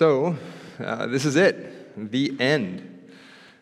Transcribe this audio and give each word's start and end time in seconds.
So, 0.00 0.34
uh, 0.82 1.08
this 1.08 1.26
is 1.26 1.36
it, 1.36 2.10
the 2.10 2.34
end. 2.40 3.10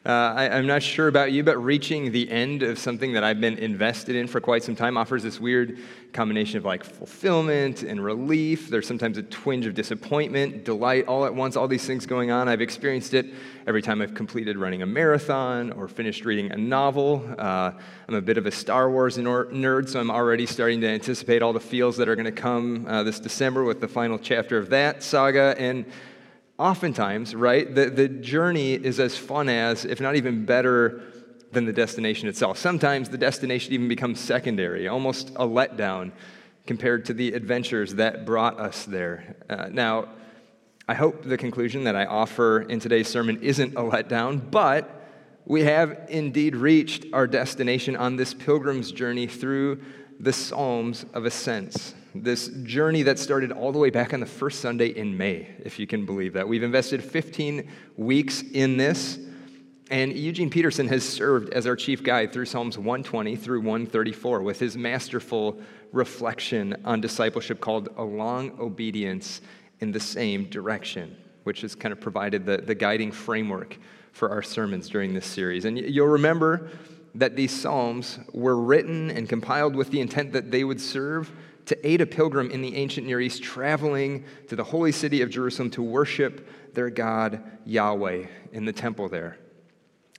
Uh, 0.06 0.35
I, 0.37 0.45
am 0.57 0.68
not 0.68 0.84
sure 0.84 1.08
about 1.08 1.33
you, 1.33 1.42
but 1.42 1.58
reaching 1.58 2.12
the 2.12 2.30
end 2.30 2.62
of 2.62 2.79
something 2.79 3.14
that 3.14 3.25
I've 3.25 3.41
been 3.41 3.59
invested 3.59 4.14
in 4.14 4.29
for 4.29 4.40
quite 4.40 4.62
some 4.62 4.77
time 4.77 4.96
offers 4.96 5.24
this 5.24 5.40
weird 5.40 5.79
combination 6.12 6.59
of 6.59 6.64
like 6.64 6.85
fulfillment 6.85 7.82
and 7.82 8.04
relief. 8.04 8.71
There's 8.71 8.87
sometimes 8.87 9.19
a 9.19 9.24
twinge 9.24 9.66
of 9.66 9.74
disappointment, 9.74 10.64
delight, 10.64 11.09
all 11.09 11.24
at 11.24 11.35
once, 11.35 11.56
all 11.56 11.66
these 11.66 11.84
things 11.84 12.06
going 12.06 12.30
on. 12.30 12.48
I've 12.48 12.61
experienced 12.61 13.14
it 13.14 13.27
every 13.66 13.82
time 13.82 14.00
I've 14.00 14.14
completed 14.14 14.57
running 14.57 14.82
a 14.82 14.86
marathon 14.86 15.73
or 15.73 15.89
finished 15.89 16.25
reading 16.25 16.52
a 16.52 16.57
novel. 16.57 17.29
Uh, 17.36 17.73
I'm 18.07 18.14
a 18.14 18.23
bit 18.23 18.39
of 18.39 18.46
a 18.46 18.52
Star 18.52 18.89
Wars 18.93 19.18
nerd, 19.18 19.89
so 19.89 19.98
I'm 19.98 20.12
already 20.12 20.46
starting 20.46 20.80
to 20.82 20.89
anticipate 20.89 21.43
all 21.43 21.52
the 21.52 21.59
feels 21.59 21.96
that 21.96 22.09
are 22.09 22.14
going 22.14 22.27
to 22.27 22.30
come 22.30 22.86
uh, 22.86 23.02
this 23.02 23.18
December 23.18 23.64
with 23.64 23.80
the 23.80 23.89
final 23.89 24.20
chapter 24.20 24.57
of 24.57 24.70
that 24.70 25.02
saga. 25.02 25.57
And 25.59 25.84
oftentimes, 26.59 27.34
right, 27.34 27.73
the, 27.73 27.88
the 27.88 28.09
journey 28.09 28.74
is 28.74 28.98
as 28.98 29.16
fun 29.16 29.48
as, 29.48 29.84
if 29.84 30.01
not 30.01 30.16
even 30.16 30.45
better, 30.45 31.02
than 31.52 31.64
the 31.64 31.73
destination 31.73 32.28
itself. 32.28 32.59
Sometimes 32.59 33.09
the 33.09 33.19
destination 33.19 33.73
even 33.73 33.88
becomes 33.88 34.20
secondary, 34.20 34.88
almost 34.88 35.30
a 35.30 35.47
letdown 35.47 36.12
compared 36.66 37.06
to 37.06 37.14
the 37.14 37.33
adventures 37.33 37.95
that 37.95 38.27
brought 38.27 38.60
us 38.60 38.84
there. 38.84 39.36
Uh, 39.48 39.69
now, 39.70 40.09
I 40.86 40.95
hope 40.95 41.23
the 41.23 41.38
conclusion 41.38 41.84
that 41.84 41.97
I 41.97 42.05
offer 42.05 42.62
in 42.62 42.80
today's 42.80 43.09
sermon 43.09 43.41
isn't 43.42 43.75
a 43.75 43.83
letdown, 43.83 44.50
but 44.50 44.95
we 45.47 45.62
have 45.62 46.06
indeed 46.09 46.55
reached 46.56 47.06
our 47.12 47.27
destination 47.27 47.97
on 47.97 48.16
this 48.16 48.34
pilgrim's 48.34 48.92
journey 48.92 49.27
through 49.27 49.83
the 50.20 50.33
Psalms 50.33 51.06
of 51.14 51.25
Ascents 51.25 51.95
this 52.15 52.48
journey 52.62 53.03
that 53.03 53.19
started 53.19 53.53
all 53.53 53.73
the 53.73 53.79
way 53.79 53.91
back 53.91 54.15
on 54.15 54.21
the 54.21 54.27
first 54.27 54.61
Sunday 54.61 54.89
in 54.89 55.17
May, 55.17 55.48
if 55.65 55.79
you 55.79 55.87
can 55.87 56.07
believe 56.07 56.33
that. 56.34 56.48
We've 56.48 56.62
invested 56.62 57.03
15 57.03 57.69
weeks 57.97 58.43
in 58.43 58.77
this, 58.77 59.19
and 59.91 60.12
Eugene 60.12 60.50
Peterson 60.50 60.89
has 60.89 61.06
served 61.06 61.53
as 61.53 61.67
our 61.67 61.77
chief 61.77 62.03
guide 62.03 62.33
through 62.33 62.47
Psalms 62.47 62.77
120 62.77 63.37
through 63.37 63.61
134 63.61 64.42
with 64.42 64.59
his 64.59 64.77
masterful 64.77 65.61
reflection 65.92 66.77
on 66.84 67.00
discipleship 67.00 67.61
called 67.61 67.89
A 67.97 68.03
Long 68.03 68.59
Obedience 68.61 69.41
in 69.81 69.93
the 69.93 70.00
Same 70.00 70.45
Direction, 70.45 71.17
which 71.45 71.62
has 71.62 71.75
kind 71.75 71.93
of 71.93 72.00
provided 72.00 72.45
the, 72.45 72.59
the 72.59 72.75
guiding 72.75 73.12
framework 73.12 73.78
for 74.12 74.31
our 74.31 74.43
sermons 74.43 74.89
during 74.89 75.15
this 75.15 75.27
series. 75.27 75.65
And 75.65 75.78
you'll 75.78 76.09
remember 76.09 76.70
that 77.15 77.37
these 77.37 77.59
Psalms 77.59 78.19
were 78.33 78.56
written 78.56 79.11
and 79.11 79.28
compiled 79.28 79.75
with 79.75 79.91
the 79.91 80.00
intent 80.00 80.33
that 80.33 80.50
they 80.50 80.65
would 80.65 80.81
serve 80.81 81.31
to 81.69 81.86
aid 81.86 82.00
a 82.00 82.06
pilgrim 82.06 82.50
in 82.50 82.62
the 82.62 82.77
ancient 82.77 83.06
Near 83.06 83.20
East 83.20 83.42
traveling 83.42 84.24
to 84.48 84.56
the 84.56 84.64
holy 84.64 84.91
city 84.91 85.20
of 85.20 85.28
Jerusalem 85.28 85.69
to 85.72 85.83
worship 85.83 86.48
their 86.72 86.88
God 86.88 87.42
Yahweh 87.66 88.27
in 88.52 88.64
the 88.64 88.72
temple 88.72 89.10
there. 89.10 89.36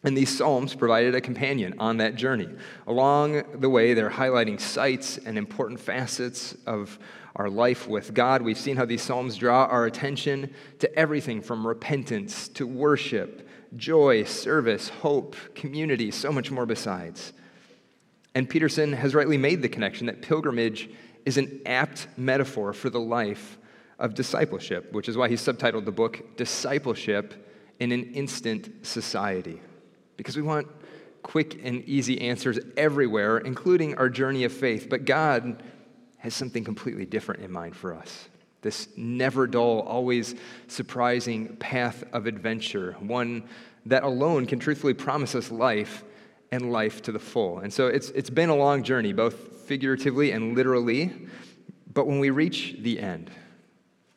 And 0.04 0.16
these 0.16 0.36
Psalms 0.36 0.76
provided 0.76 1.16
a 1.16 1.22
companion 1.22 1.74
on 1.80 1.98
that 1.98 2.14
journey. 2.14 2.50
Along 2.86 3.44
the 3.60 3.70
way, 3.70 3.96
they're 3.96 4.12
highlighting 4.12 4.62
sites 4.62 5.18
and 5.18 5.40
important 5.40 5.80
facets 5.80 6.56
of 6.68 7.00
our 7.36 7.50
life 7.50 7.88
with 7.88 8.14
God. 8.14 8.44
We've 8.44 8.56
seen 8.56 8.78
how 8.78 8.86
these 8.86 9.02
Psalms 9.02 9.36
draw 9.36 9.66
our 9.66 9.88
attention 9.88 10.54
to 10.78 10.96
everything 10.96 11.42
from 11.42 11.66
repentance 11.66 12.48
to 12.50 12.68
worship, 12.68 13.50
joy, 13.76 14.24
service, 14.24 14.90
hope, 14.90 15.36
community, 15.56 16.12
so 16.12 16.32
much 16.32 16.52
more 16.52 16.68
besides. 16.68 17.34
And 18.36 18.48
Peterson 18.48 18.94
has 18.94 19.16
rightly 19.16 19.38
made 19.38 19.64
the 19.64 19.70
connection 19.70 20.06
that 20.06 20.22
pilgrimage 20.22 20.90
is 21.30 21.38
an 21.38 21.62
apt 21.68 22.08
metaphor 22.18 22.74
for 22.74 22.90
the 22.90 23.00
life 23.00 23.60
of 24.00 24.16
discipleship, 24.16 24.92
which 24.94 25.08
is 25.08 25.16
why 25.16 25.30
he 25.30 25.36
subtitled 25.36 25.86
the 25.86 25.92
book 25.92 26.36
Discipleship 26.38 27.48
in 27.80 27.92
an 27.92 28.16
Instant 28.16 28.84
Society. 28.84 29.62
Because 30.18 30.36
we 30.36 30.42
want 30.42 30.68
quick 31.22 31.64
and 31.64 31.84
easy 31.84 32.20
answers 32.20 32.58
everywhere, 32.76 33.38
including 33.38 33.96
our 34.00 34.10
journey 34.10 34.44
of 34.44 34.52
faith. 34.52 34.88
But 34.90 35.06
God 35.06 35.62
has 36.18 36.34
something 36.34 36.64
completely 36.64 37.06
different 37.06 37.44
in 37.44 37.52
mind 37.52 37.76
for 37.76 37.94
us. 37.94 38.28
This 38.64 38.88
never 38.98 39.46
dull, 39.46 39.82
always 39.82 40.34
surprising 40.68 41.58
path 41.58 42.04
of 42.12 42.26
adventure, 42.26 42.96
one 43.00 43.44
that 43.86 44.02
alone 44.02 44.48
can 44.48 44.58
truthfully 44.58 44.96
promise 44.96 45.36
us 45.36 45.52
life 45.52 46.04
and 46.52 46.72
life 46.72 47.02
to 47.04 47.12
the 47.12 47.20
full. 47.20 47.60
And 47.60 47.72
so 47.72 47.88
it's, 47.88 48.10
it's 48.10 48.30
been 48.30 48.50
a 48.50 48.56
long 48.56 48.84
journey, 48.84 49.14
both 49.14 49.36
figuratively 49.66 50.32
and 50.32 50.56
literally. 50.56 51.14
But 51.94 52.08
when 52.08 52.20
we 52.20 52.30
reach 52.30 52.76
the 52.80 53.00
end, 53.00 53.30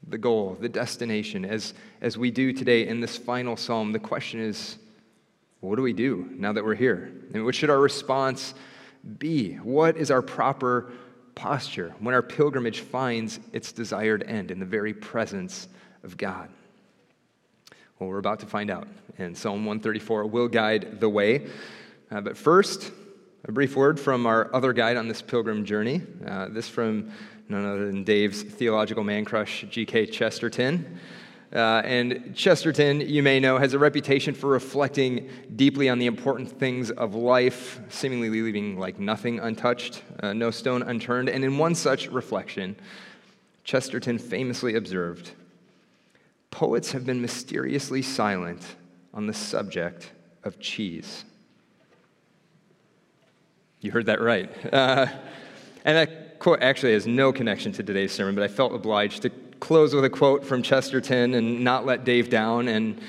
the 0.07 0.19
goal, 0.19 0.57
the 0.61 0.69
destination, 0.69 1.45
as, 1.45 1.75
as 2.01 2.19
we 2.19 2.31
do 2.31 2.53
today 2.53 2.87
in 2.87 3.01
this 3.01 3.17
final 3.17 3.57
psalm, 3.57 3.93
the 3.93 3.99
question 3.99 4.41
is 4.41 4.79
what 5.61 5.77
do 5.77 5.83
we 5.83 5.93
do 5.93 6.29
now 6.33 6.53
that 6.53 6.65
we're 6.65 6.75
here? 6.75 7.13
And 7.35 7.45
what 7.45 7.55
should 7.55 7.71
our 7.71 7.79
response 7.79 8.55
be? 9.19 9.55
What 9.55 9.97
is 9.97 10.11
our 10.11 10.23
proper 10.23 10.93
posture 11.35 11.95
when 12.01 12.15
our 12.15 12.23
pilgrimage 12.23 12.81
finds 12.81 13.39
its 13.53 13.71
desired 13.71 14.25
end 14.25 14.51
in 14.51 14.59
the 14.59 14.67
very 14.67 14.93
presence 14.93 15.69
of 16.03 16.17
God? 16.17 16.49
Well, 17.99 18.09
we're 18.09 18.19
about 18.19 18.41
to 18.41 18.47
find 18.47 18.71
out. 18.71 18.89
And 19.19 19.39
Psalm 19.39 19.65
134 19.65 20.27
will 20.27 20.49
guide 20.49 20.99
the 20.99 21.09
way. 21.09 21.47
Uh, 22.13 22.21
but 22.21 22.37
first, 22.37 22.93
a 23.47 23.53
brief 23.53 23.75
word 23.75 23.99
from 23.99 24.27
our 24.27 24.55
other 24.55 24.75
guide 24.75 24.99
on 24.99 25.09
this 25.09 25.23
pilgrim 25.23 25.65
journey. 25.65 26.03
Uh, 26.27 26.49
this 26.51 26.69
from 26.69 27.11
none 27.49 27.65
other 27.65 27.87
than 27.87 28.05
Dave's 28.05 28.43
theological 28.43 29.03
man 29.03 29.25
crush, 29.25 29.65
G.K. 29.71 30.07
Chesterton. 30.07 31.01
Uh, 31.55 31.81
and 31.85 32.35
Chesterton, 32.37 33.01
you 33.01 33.23
may 33.23 33.41
know, 33.41 33.57
has 33.57 33.73
a 33.73 33.79
reputation 33.79 34.35
for 34.35 34.49
reflecting 34.49 35.31
deeply 35.57 35.89
on 35.89 35.99
the 35.99 36.05
important 36.05 36.51
things 36.51 36.91
of 36.91 37.15
life, 37.15 37.81
seemingly 37.89 38.29
leaving 38.29 38.79
like 38.79 38.99
nothing 38.99 39.41
untouched, 39.41 40.03
uh, 40.21 40.35
no 40.35 40.51
stone 40.51 40.83
unturned. 40.83 41.31
And 41.31 41.43
in 41.43 41.57
one 41.57 41.75
such 41.75 42.09
reflection, 42.09 42.77
Chesterton 43.65 44.19
famously 44.19 44.75
observed 44.75 45.31
Poets 46.51 46.93
have 46.93 47.07
been 47.07 47.23
mysteriously 47.23 48.03
silent 48.03 48.77
on 49.15 49.27
the 49.27 49.33
subject 49.33 50.13
of 50.45 50.61
cheese. 50.61 51.25
You 53.83 53.91
heard 53.91 54.07
that 54.07 54.21
right. 54.21 54.49
Uh, 54.73 55.07
and 55.85 55.97
that 55.97 56.39
quote 56.39 56.63
actually 56.63 56.93
has 56.93 57.05
no 57.05 57.33
connection 57.33 57.73
to 57.73 57.83
today's 57.83 58.13
sermon, 58.13 58.37
but 58.37 58.45
I 58.45 58.49
felt 58.49 58.73
obliged 58.73 59.23
to 59.23 59.31
close 59.59 59.93
with 59.93 60.05
a 60.05 60.11
quote 60.11 60.45
from 60.45 60.63
Chesterton 60.63 61.35
and 61.35 61.65
not 61.65 61.85
let 61.85 62.05
Dave 62.05 62.31
down. 62.31 62.69
And 62.69 63.01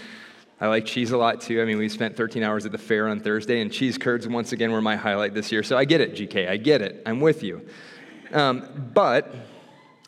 I 0.60 0.68
like 0.68 0.86
cheese 0.86 1.12
a 1.12 1.18
lot 1.18 1.42
too. 1.42 1.62
I 1.62 1.66
mean, 1.66 1.78
we 1.78 1.90
spent 1.90 2.18
13 2.18 2.42
hours 2.42 2.66
at 2.66 2.72
the 2.72 2.80
fair 2.80 3.08
on 3.08 3.20
Thursday, 3.20 3.62
and 3.62 3.72
cheese 3.72 4.00
curds 4.00 4.28
once 4.28 4.52
again 4.52 4.72
were 4.72 4.82
my 4.82 4.96
highlight 4.96 5.36
this 5.36 5.52
year. 5.52 5.62
So 5.62 5.78
I 5.78 5.86
get 5.86 6.02
it, 6.02 6.16
GK. 6.16 6.50
I 6.50 6.58
get 6.58 6.82
it. 6.82 7.04
I'm 7.06 7.22
with 7.22 7.44
you. 7.44 7.68
Um, 8.32 8.90
but 8.96 9.32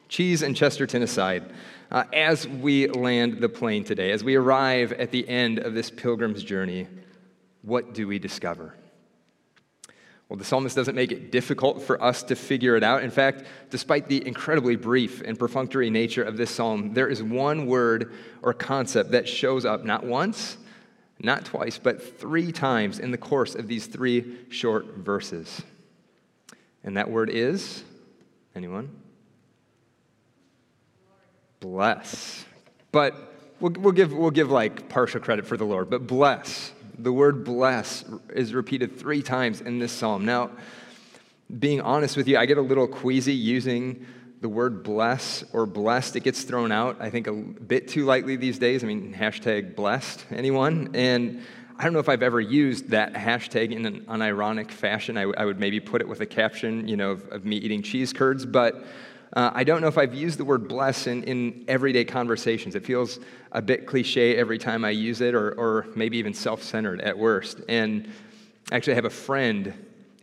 cheese 0.10 0.42
and 0.42 0.56
Chesterton 0.56 1.04
aside, 1.04 1.54
uh, 1.92 2.06
as 2.12 2.48
we 2.48 2.88
land 2.88 3.40
the 3.40 3.50
plane 3.50 3.84
today, 3.84 4.10
as 4.10 4.24
we 4.24 4.34
arrive 4.34 4.94
at 4.94 5.12
the 5.12 5.30
end 5.30 5.60
of 5.60 5.76
this 5.76 5.92
pilgrim's 5.92 6.44
journey, 6.44 6.88
what 7.62 7.94
do 7.94 8.08
we 8.08 8.18
discover? 8.18 8.74
Well, 10.28 10.38
the 10.38 10.46
psalmist 10.46 10.76
doesn't 10.76 10.96
make 10.96 11.12
it 11.12 11.32
difficult 11.32 11.84
for 11.84 12.02
us 12.04 12.24
to 12.24 12.36
figure 12.36 12.76
it 12.76 12.84
out. 12.84 13.04
In 13.04 13.12
fact, 13.12 13.44
despite 13.70 14.08
the 14.08 14.26
incredibly 14.26 14.76
brief 14.76 15.22
and 15.22 15.38
perfunctory 15.38 15.92
nature 15.92 16.24
of 16.24 16.36
this 16.36 16.50
psalm, 16.50 16.94
there 16.94 17.08
is 17.08 17.22
one 17.22 17.68
word 17.68 18.12
or 18.42 18.54
concept 18.54 19.12
that 19.12 19.28
shows 19.28 19.66
up 19.66 19.84
not 19.84 20.04
once, 20.04 20.58
not 21.20 21.46
twice, 21.46 21.78
but 21.78 22.20
three 22.20 22.52
times 22.52 22.98
in 22.98 23.12
the 23.12 23.18
course 23.20 23.54
of 23.54 23.68
these 23.68 23.86
three 23.86 24.38
short 24.50 24.96
verses. 24.96 25.62
And 26.84 26.98
that 26.98 27.10
word 27.10 27.30
is 27.30 27.84
anyone? 28.56 28.90
Bless. 31.60 32.46
But 32.92 33.16
we'll, 33.60 33.74
we'll, 33.74 33.94
give, 33.94 34.12
we'll 34.12 34.32
give 34.32 34.50
like 34.50 34.90
partial 34.90 35.20
credit 35.20 35.46
for 35.46 35.56
the 35.56 35.66
Lord, 35.66 35.90
but 35.92 36.08
bless 36.08 36.72
the 36.98 37.12
word 37.12 37.44
bless 37.44 38.06
is 38.34 38.54
repeated 38.54 38.98
three 38.98 39.22
times 39.22 39.62
in 39.62 39.80
this 39.80 39.92
psalm. 39.92 40.26
Now, 40.26 40.52
being 41.60 41.82
honest 41.82 42.18
with 42.18 42.28
you, 42.28 42.38
I 42.38 42.46
get 42.46 42.58
a 42.58 42.62
little 42.62 42.88
queasy 42.88 43.34
using 43.34 44.06
the 44.42 44.50
word 44.50 44.84
bless 44.84 45.44
or 45.54 45.66
blessed. 45.66 46.16
It 46.16 46.22
gets 46.22 46.44
thrown 46.44 46.72
out, 46.72 46.98
I 47.00 47.10
think, 47.10 47.28
a 47.28 47.34
bit 47.34 47.88
too 47.88 48.06
lightly 48.06 48.36
these 48.36 48.60
days. 48.60 48.84
I 48.84 48.88
mean, 48.88 49.14
hashtag 49.14 49.76
blessed, 49.76 50.26
anyone? 50.32 50.92
And 50.94 51.44
I 51.78 51.84
don't 51.84 51.94
know 51.94 52.00
if 52.00 52.10
I've 52.10 52.24
ever 52.24 52.40
used 52.40 52.90
that 52.90 53.14
hashtag 53.14 53.72
in 53.72 53.86
an 53.86 54.02
unironic 54.06 54.72
fashion. 54.72 55.18
I, 55.18 55.22
w- 55.22 55.36
I 55.38 55.46
would 55.46 55.60
maybe 55.60 55.80
put 55.80 56.02
it 56.02 56.08
with 56.08 56.22
a 56.22 56.26
caption, 56.26 56.88
you 56.88 56.96
know, 56.96 57.12
of, 57.12 57.28
of 57.30 57.46
me 57.46 57.58
eating 57.58 57.82
cheese 57.82 58.14
curds, 58.14 58.46
but 58.46 58.86
uh, 59.34 59.52
I 59.54 59.64
don't 59.64 59.82
know 59.82 59.88
if 59.88 59.98
I've 59.98 60.14
used 60.14 60.38
the 60.38 60.46
word 60.46 60.68
bless 60.68 61.08
in, 61.08 61.24
in 61.24 61.66
everyday 61.68 62.06
conversations. 62.06 62.76
It 62.76 62.86
feels 62.86 63.20
a 63.52 63.62
bit 63.62 63.86
cliche 63.86 64.36
every 64.38 64.58
time 64.58 64.86
I 64.86 64.92
use 64.92 65.22
it, 65.22 65.34
or, 65.34 65.52
or 65.54 65.88
maybe 65.96 66.18
even 66.18 66.34
self 66.34 66.64
centered 66.64 67.02
at 67.02 67.18
worst. 67.18 67.62
And 67.68 68.12
actually, 68.72 68.94
I 68.94 68.96
have 68.96 69.06
a 69.06 69.10
friend 69.10 69.74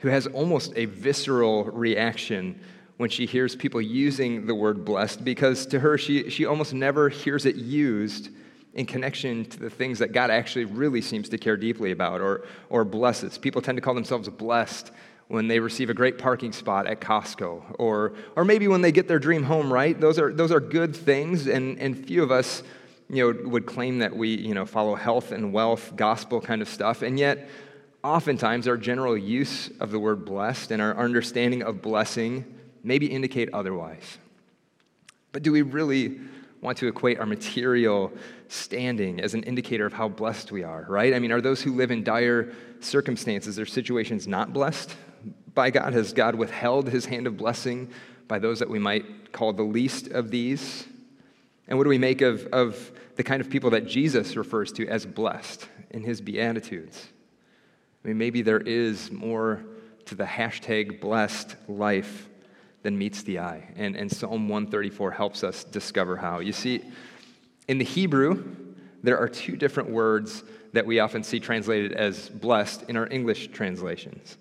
who 0.00 0.08
has 0.08 0.26
almost 0.26 0.72
a 0.76 0.86
visceral 0.86 1.64
reaction 1.64 2.60
when 2.96 3.10
she 3.10 3.26
hears 3.26 3.56
people 3.56 3.80
using 3.80 4.46
the 4.46 4.54
word 4.54 4.84
blessed 4.84 5.24
because 5.24 5.66
to 5.66 5.80
her, 5.80 5.98
she, 5.98 6.30
she 6.30 6.46
almost 6.46 6.72
never 6.72 7.08
hears 7.08 7.46
it 7.46 7.56
used 7.56 8.30
in 8.74 8.86
connection 8.86 9.44
to 9.44 9.58
the 9.58 9.70
things 9.70 9.98
that 9.98 10.12
God 10.12 10.30
actually 10.30 10.64
really 10.64 11.00
seems 11.00 11.28
to 11.28 11.38
care 11.38 11.56
deeply 11.56 11.90
about 11.90 12.20
or, 12.20 12.44
or 12.70 12.84
blesses. 12.84 13.38
People 13.38 13.60
tend 13.60 13.76
to 13.76 13.82
call 13.82 13.94
themselves 13.94 14.28
blessed 14.28 14.92
when 15.28 15.48
they 15.48 15.60
receive 15.60 15.88
a 15.88 15.94
great 15.94 16.18
parking 16.18 16.52
spot 16.52 16.86
at 16.86 17.00
Costco, 17.00 17.76
or, 17.78 18.12
or 18.36 18.44
maybe 18.44 18.68
when 18.68 18.82
they 18.82 18.92
get 18.92 19.08
their 19.08 19.18
dream 19.18 19.42
home, 19.42 19.72
right? 19.72 19.98
Those 19.98 20.18
are, 20.18 20.32
those 20.32 20.52
are 20.52 20.60
good 20.60 20.94
things, 20.94 21.46
and, 21.46 21.78
and 21.78 22.06
few 22.06 22.22
of 22.22 22.30
us 22.30 22.62
you 23.08 23.32
know, 23.32 23.48
would 23.50 23.66
claim 23.66 23.98
that 23.98 24.14
we 24.14 24.28
you 24.34 24.54
know, 24.54 24.66
follow 24.66 24.94
health 24.94 25.32
and 25.32 25.52
wealth, 25.52 25.92
gospel 25.96 26.40
kind 26.40 26.62
of 26.62 26.68
stuff, 26.68 27.02
and 27.02 27.18
yet 27.18 27.48
oftentimes 28.04 28.66
our 28.66 28.76
general 28.76 29.16
use 29.16 29.70
of 29.80 29.90
the 29.90 29.98
word 29.98 30.24
blessed 30.24 30.70
and 30.70 30.82
our 30.82 30.96
understanding 30.96 31.62
of 31.62 31.80
blessing 31.82 32.44
maybe 32.82 33.06
indicate 33.06 33.48
otherwise. 33.52 34.18
But 35.30 35.42
do 35.42 35.52
we 35.52 35.62
really 35.62 36.20
want 36.60 36.78
to 36.78 36.88
equate 36.88 37.18
our 37.18 37.26
material 37.26 38.12
standing 38.48 39.20
as 39.20 39.34
an 39.34 39.42
indicator 39.44 39.86
of 39.86 39.92
how 39.92 40.08
blessed 40.08 40.52
we 40.52 40.62
are, 40.62 40.84
right? 40.88 41.14
I 41.14 41.18
mean, 41.18 41.32
are 41.32 41.40
those 41.40 41.62
who 41.62 41.74
live 41.74 41.90
in 41.90 42.04
dire 42.04 42.52
circumstances 42.80 43.56
their 43.56 43.66
situations 43.66 44.28
not 44.28 44.52
blessed? 44.52 44.94
By 45.54 45.70
God? 45.70 45.92
Has 45.92 46.12
God 46.12 46.34
withheld 46.34 46.88
his 46.88 47.06
hand 47.06 47.26
of 47.26 47.36
blessing 47.36 47.90
by 48.28 48.38
those 48.38 48.58
that 48.60 48.70
we 48.70 48.78
might 48.78 49.32
call 49.32 49.52
the 49.52 49.62
least 49.62 50.08
of 50.08 50.30
these? 50.30 50.86
And 51.68 51.78
what 51.78 51.84
do 51.84 51.90
we 51.90 51.98
make 51.98 52.20
of, 52.20 52.46
of 52.46 52.92
the 53.16 53.22
kind 53.22 53.40
of 53.40 53.50
people 53.50 53.70
that 53.70 53.86
Jesus 53.86 54.36
refers 54.36 54.72
to 54.72 54.88
as 54.88 55.06
blessed 55.06 55.68
in 55.90 56.02
his 56.02 56.20
Beatitudes? 56.20 57.08
I 58.04 58.08
mean, 58.08 58.18
maybe 58.18 58.42
there 58.42 58.60
is 58.60 59.10
more 59.10 59.64
to 60.06 60.14
the 60.14 60.24
hashtag 60.24 61.00
blessed 61.00 61.56
life 61.68 62.28
than 62.82 62.98
meets 62.98 63.22
the 63.22 63.38
eye. 63.38 63.68
And, 63.76 63.96
and 63.96 64.10
Psalm 64.10 64.48
134 64.48 65.12
helps 65.12 65.44
us 65.44 65.64
discover 65.64 66.16
how. 66.16 66.40
You 66.40 66.52
see, 66.52 66.82
in 67.68 67.78
the 67.78 67.84
Hebrew, 67.84 68.44
there 69.02 69.18
are 69.18 69.28
two 69.28 69.56
different 69.56 69.90
words 69.90 70.42
that 70.72 70.84
we 70.84 70.98
often 70.98 71.22
see 71.22 71.38
translated 71.38 71.92
as 71.92 72.28
blessed 72.28 72.84
in 72.88 72.96
our 72.96 73.06
English 73.10 73.48
translations. 73.48 74.36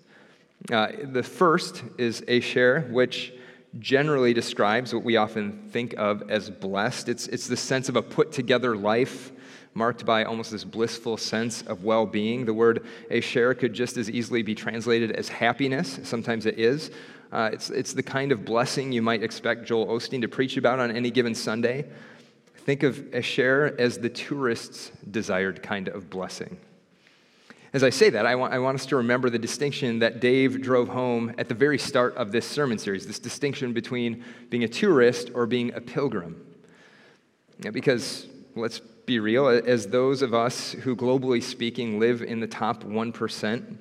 Uh, 0.70 0.88
the 1.02 1.22
first 1.22 1.82
is 1.98 2.22
Asher, 2.28 2.86
which 2.90 3.32
generally 3.78 4.34
describes 4.34 4.94
what 4.94 5.02
we 5.02 5.16
often 5.16 5.68
think 5.70 5.94
of 5.96 6.30
as 6.30 6.50
blessed. 6.50 7.08
It's, 7.08 7.26
it's 7.28 7.48
the 7.48 7.56
sense 7.56 7.88
of 7.88 7.96
a 7.96 8.02
put 8.02 8.32
together 8.32 8.76
life 8.76 9.32
marked 9.74 10.04
by 10.04 10.24
almost 10.24 10.50
this 10.50 10.64
blissful 10.64 11.16
sense 11.16 11.62
of 11.62 11.82
well 11.82 12.04
being. 12.04 12.44
The 12.44 12.54
word 12.54 12.86
Asher 13.10 13.54
could 13.54 13.72
just 13.72 13.96
as 13.96 14.10
easily 14.10 14.42
be 14.42 14.54
translated 14.54 15.12
as 15.12 15.28
happiness. 15.28 15.98
Sometimes 16.04 16.46
it 16.46 16.58
is. 16.58 16.90
Uh, 17.32 17.48
it's, 17.52 17.70
it's 17.70 17.94
the 17.94 18.02
kind 18.02 18.30
of 18.30 18.44
blessing 18.44 18.92
you 18.92 19.00
might 19.00 19.22
expect 19.22 19.64
Joel 19.64 19.86
Osteen 19.86 20.20
to 20.20 20.28
preach 20.28 20.58
about 20.58 20.78
on 20.78 20.94
any 20.94 21.10
given 21.10 21.34
Sunday. 21.34 21.86
Think 22.54 22.82
of 22.82 23.14
Asher 23.14 23.74
as 23.78 23.98
the 23.98 24.10
tourist's 24.10 24.92
desired 25.10 25.62
kind 25.62 25.88
of 25.88 26.10
blessing. 26.10 26.58
As 27.74 27.82
I 27.82 27.88
say 27.88 28.10
that, 28.10 28.26
I 28.26 28.34
want, 28.34 28.52
I 28.52 28.58
want 28.58 28.74
us 28.74 28.84
to 28.86 28.96
remember 28.96 29.30
the 29.30 29.38
distinction 29.38 30.00
that 30.00 30.20
Dave 30.20 30.60
drove 30.60 30.88
home 30.88 31.34
at 31.38 31.48
the 31.48 31.54
very 31.54 31.78
start 31.78 32.14
of 32.16 32.30
this 32.30 32.46
sermon 32.46 32.76
series 32.76 33.06
this 33.06 33.18
distinction 33.18 33.72
between 33.72 34.22
being 34.50 34.64
a 34.64 34.68
tourist 34.68 35.30
or 35.34 35.46
being 35.46 35.72
a 35.72 35.80
pilgrim. 35.80 36.44
Yeah, 37.60 37.70
because 37.70 38.26
let's 38.54 38.80
be 38.80 39.20
real, 39.20 39.48
as 39.48 39.86
those 39.86 40.20
of 40.20 40.34
us 40.34 40.72
who, 40.72 40.94
globally 40.94 41.42
speaking, 41.42 41.98
live 41.98 42.20
in 42.20 42.40
the 42.40 42.46
top 42.46 42.84
1%, 42.84 43.76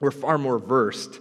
we're 0.00 0.10
far 0.10 0.36
more 0.36 0.58
versed 0.58 1.20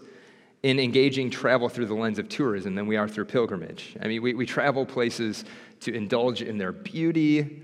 in 0.64 0.80
engaging 0.80 1.30
travel 1.30 1.70
through 1.70 1.86
the 1.86 1.94
lens 1.94 2.18
of 2.18 2.28
tourism 2.30 2.74
than 2.74 2.88
we 2.88 2.98
are 2.98 3.08
through 3.08 3.26
pilgrimage. 3.26 3.96
I 4.02 4.08
mean, 4.08 4.24
we, 4.24 4.34
we 4.34 4.46
travel 4.46 4.88
places 4.88 5.46
to 5.82 5.94
indulge 5.94 6.42
in 6.42 6.58
their 6.58 6.72
beauty, 6.72 7.62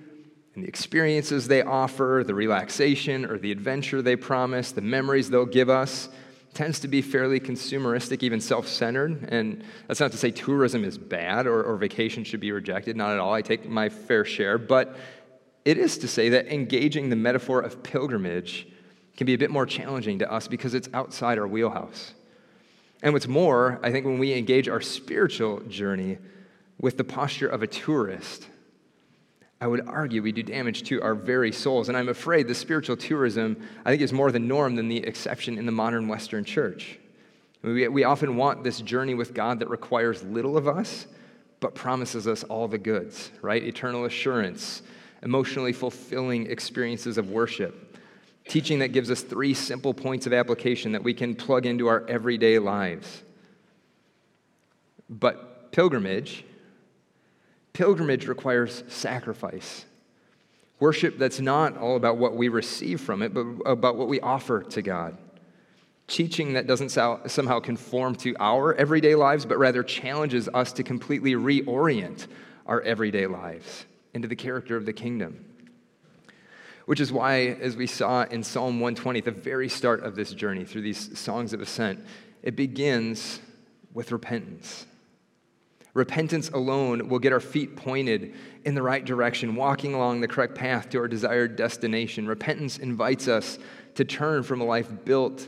and 0.55 0.63
the 0.63 0.67
experiences 0.67 1.47
they 1.47 1.63
offer, 1.63 2.23
the 2.25 2.35
relaxation 2.35 3.25
or 3.25 3.38
the 3.38 3.51
adventure 3.51 4.01
they 4.01 4.15
promise, 4.15 4.71
the 4.71 4.81
memories 4.81 5.29
they'll 5.29 5.45
give 5.45 5.69
us, 5.69 6.09
tends 6.53 6.79
to 6.81 6.88
be 6.88 7.01
fairly 7.01 7.39
consumeristic, 7.39 8.21
even 8.21 8.39
self 8.39 8.67
centered. 8.67 9.27
And 9.29 9.63
that's 9.88 10.00
not 10.00 10.11
to 10.11 10.17
say 10.17 10.29
tourism 10.29 10.83
is 10.83 10.97
bad 10.97 11.47
or, 11.47 11.63
or 11.63 11.77
vacation 11.77 12.23
should 12.23 12.39
be 12.39 12.51
rejected, 12.51 12.95
not 12.95 13.13
at 13.13 13.19
all. 13.19 13.33
I 13.33 13.41
take 13.41 13.67
my 13.67 13.89
fair 13.89 14.23
share. 14.23 14.57
But 14.57 14.95
it 15.65 15.77
is 15.77 15.97
to 16.00 16.07
say 16.07 16.29
that 16.29 16.47
engaging 16.47 17.09
the 17.09 17.15
metaphor 17.15 17.61
of 17.61 17.81
pilgrimage 17.81 18.67
can 19.17 19.25
be 19.25 19.33
a 19.33 19.38
bit 19.38 19.50
more 19.50 19.65
challenging 19.65 20.19
to 20.19 20.31
us 20.31 20.47
because 20.47 20.73
it's 20.73 20.89
outside 20.94 21.39
our 21.39 21.47
wheelhouse. 21.47 22.13
And 23.01 23.13
what's 23.13 23.27
more, 23.27 23.79
I 23.83 23.91
think 23.91 24.05
when 24.05 24.19
we 24.19 24.33
engage 24.33 24.69
our 24.69 24.81
spiritual 24.81 25.61
journey 25.61 26.19
with 26.79 26.97
the 26.97 27.03
posture 27.03 27.47
of 27.47 27.61
a 27.61 27.67
tourist, 27.67 28.47
I 29.63 29.68
would 29.68 29.88
argue 29.88 30.21
we 30.21 30.33
do 30.33 30.44
damage 30.44 30.83
to 30.89 31.01
our 31.01 31.15
very 31.15 31.54
souls. 31.54 31.88
And 31.88 31.98
I'm 31.98 32.10
afraid 32.10 32.50
the 32.50 32.54
spiritual 32.54 32.98
tourism, 32.98 33.65
I 33.86 33.92
think, 33.92 34.01
is 34.01 34.12
more 34.12 34.30
the 34.30 34.38
norm 34.38 34.75
than 34.75 34.89
the 34.89 34.98
exception 34.98 35.57
in 35.57 35.65
the 35.65 35.71
modern 35.71 36.10
Western 36.10 36.44
church. 36.44 37.00
We, 37.62 37.88
we 37.88 38.04
often 38.04 38.36
want 38.36 38.65
this 38.65 38.81
journey 38.81 39.13
with 39.13 39.33
God 39.33 39.60
that 39.60 39.69
requires 39.69 40.21
little 40.21 40.57
of 40.57 40.68
us, 40.68 41.07
but 41.62 41.75
promises 41.75 42.27
us 42.27 42.44
all 42.44 42.68
the 42.68 42.77
goods, 42.77 43.31
right? 43.42 43.63
Eternal 43.63 44.04
assurance, 44.04 44.81
emotionally 45.21 45.71
fulfilling 45.71 46.51
experiences 46.51 47.18
of 47.18 47.30
worship, 47.30 47.98
teaching 48.50 48.80
that 48.80 48.89
gives 48.89 49.10
us 49.10 49.21
three 49.21 49.54
simple 49.54 49.94
points 49.94 50.27
of 50.27 50.33
application 50.33 50.92
that 50.92 51.06
we 51.06 51.13
can 51.13 51.36
plug 51.36 51.65
into 51.65 51.88
our 51.88 52.06
everyday 52.10 52.60
lives. 52.60 53.24
But 55.10 55.71
pilgrimage, 55.71 56.44
Pilgrimage 57.73 58.27
requires 58.27 58.83
sacrifice. 58.87 59.85
Worship 60.79 61.17
that's 61.17 61.39
not 61.39 61.77
all 61.77 61.95
about 61.95 62.17
what 62.17 62.35
we 62.35 62.47
receive 62.49 63.01
from 63.01 63.21
it, 63.21 63.33
but 63.33 63.45
about 63.65 63.97
what 63.97 64.07
we 64.07 64.19
offer 64.19 64.61
to 64.61 64.81
God. 64.81 65.17
Teaching 66.07 66.53
that 66.53 66.67
doesn't 66.67 66.89
somehow 66.89 67.59
conform 67.59 68.15
to 68.15 68.35
our 68.39 68.75
everyday 68.75 69.15
lives, 69.15 69.45
but 69.45 69.57
rather 69.57 69.81
challenges 69.81 70.49
us 70.53 70.73
to 70.73 70.83
completely 70.83 71.33
reorient 71.33 72.27
our 72.67 72.81
everyday 72.81 73.25
lives 73.25 73.85
into 74.13 74.27
the 74.27 74.35
character 74.35 74.75
of 74.75 74.85
the 74.85 74.93
kingdom. 74.93 75.45
Which 76.85 76.99
is 76.99 77.13
why, 77.13 77.57
as 77.61 77.77
we 77.77 77.87
saw 77.87 78.23
in 78.23 78.43
Psalm 78.43 78.81
120, 78.81 79.19
at 79.19 79.25
the 79.25 79.31
very 79.31 79.69
start 79.69 80.03
of 80.03 80.15
this 80.15 80.33
journey 80.33 80.65
through 80.65 80.81
these 80.81 81.17
songs 81.17 81.53
of 81.53 81.61
ascent, 81.61 82.03
it 82.43 82.57
begins 82.57 83.39
with 83.93 84.11
repentance. 84.11 84.85
Repentance 85.93 86.49
alone 86.49 87.07
will 87.07 87.19
get 87.19 87.33
our 87.33 87.39
feet 87.39 87.75
pointed 87.75 88.33
in 88.65 88.73
the 88.73 88.81
right 88.81 89.05
direction, 89.05 89.55
walking 89.55 89.93
along 89.93 90.21
the 90.21 90.27
correct 90.27 90.55
path 90.55 90.89
to 90.89 90.97
our 90.97 91.07
desired 91.07 91.55
destination. 91.55 92.27
Repentance 92.27 92.79
invites 92.79 93.27
us 93.27 93.59
to 93.95 94.03
turn 94.03 94.41
from 94.41 94.59
a 94.59 94.63
life 94.63 94.89
built 95.05 95.47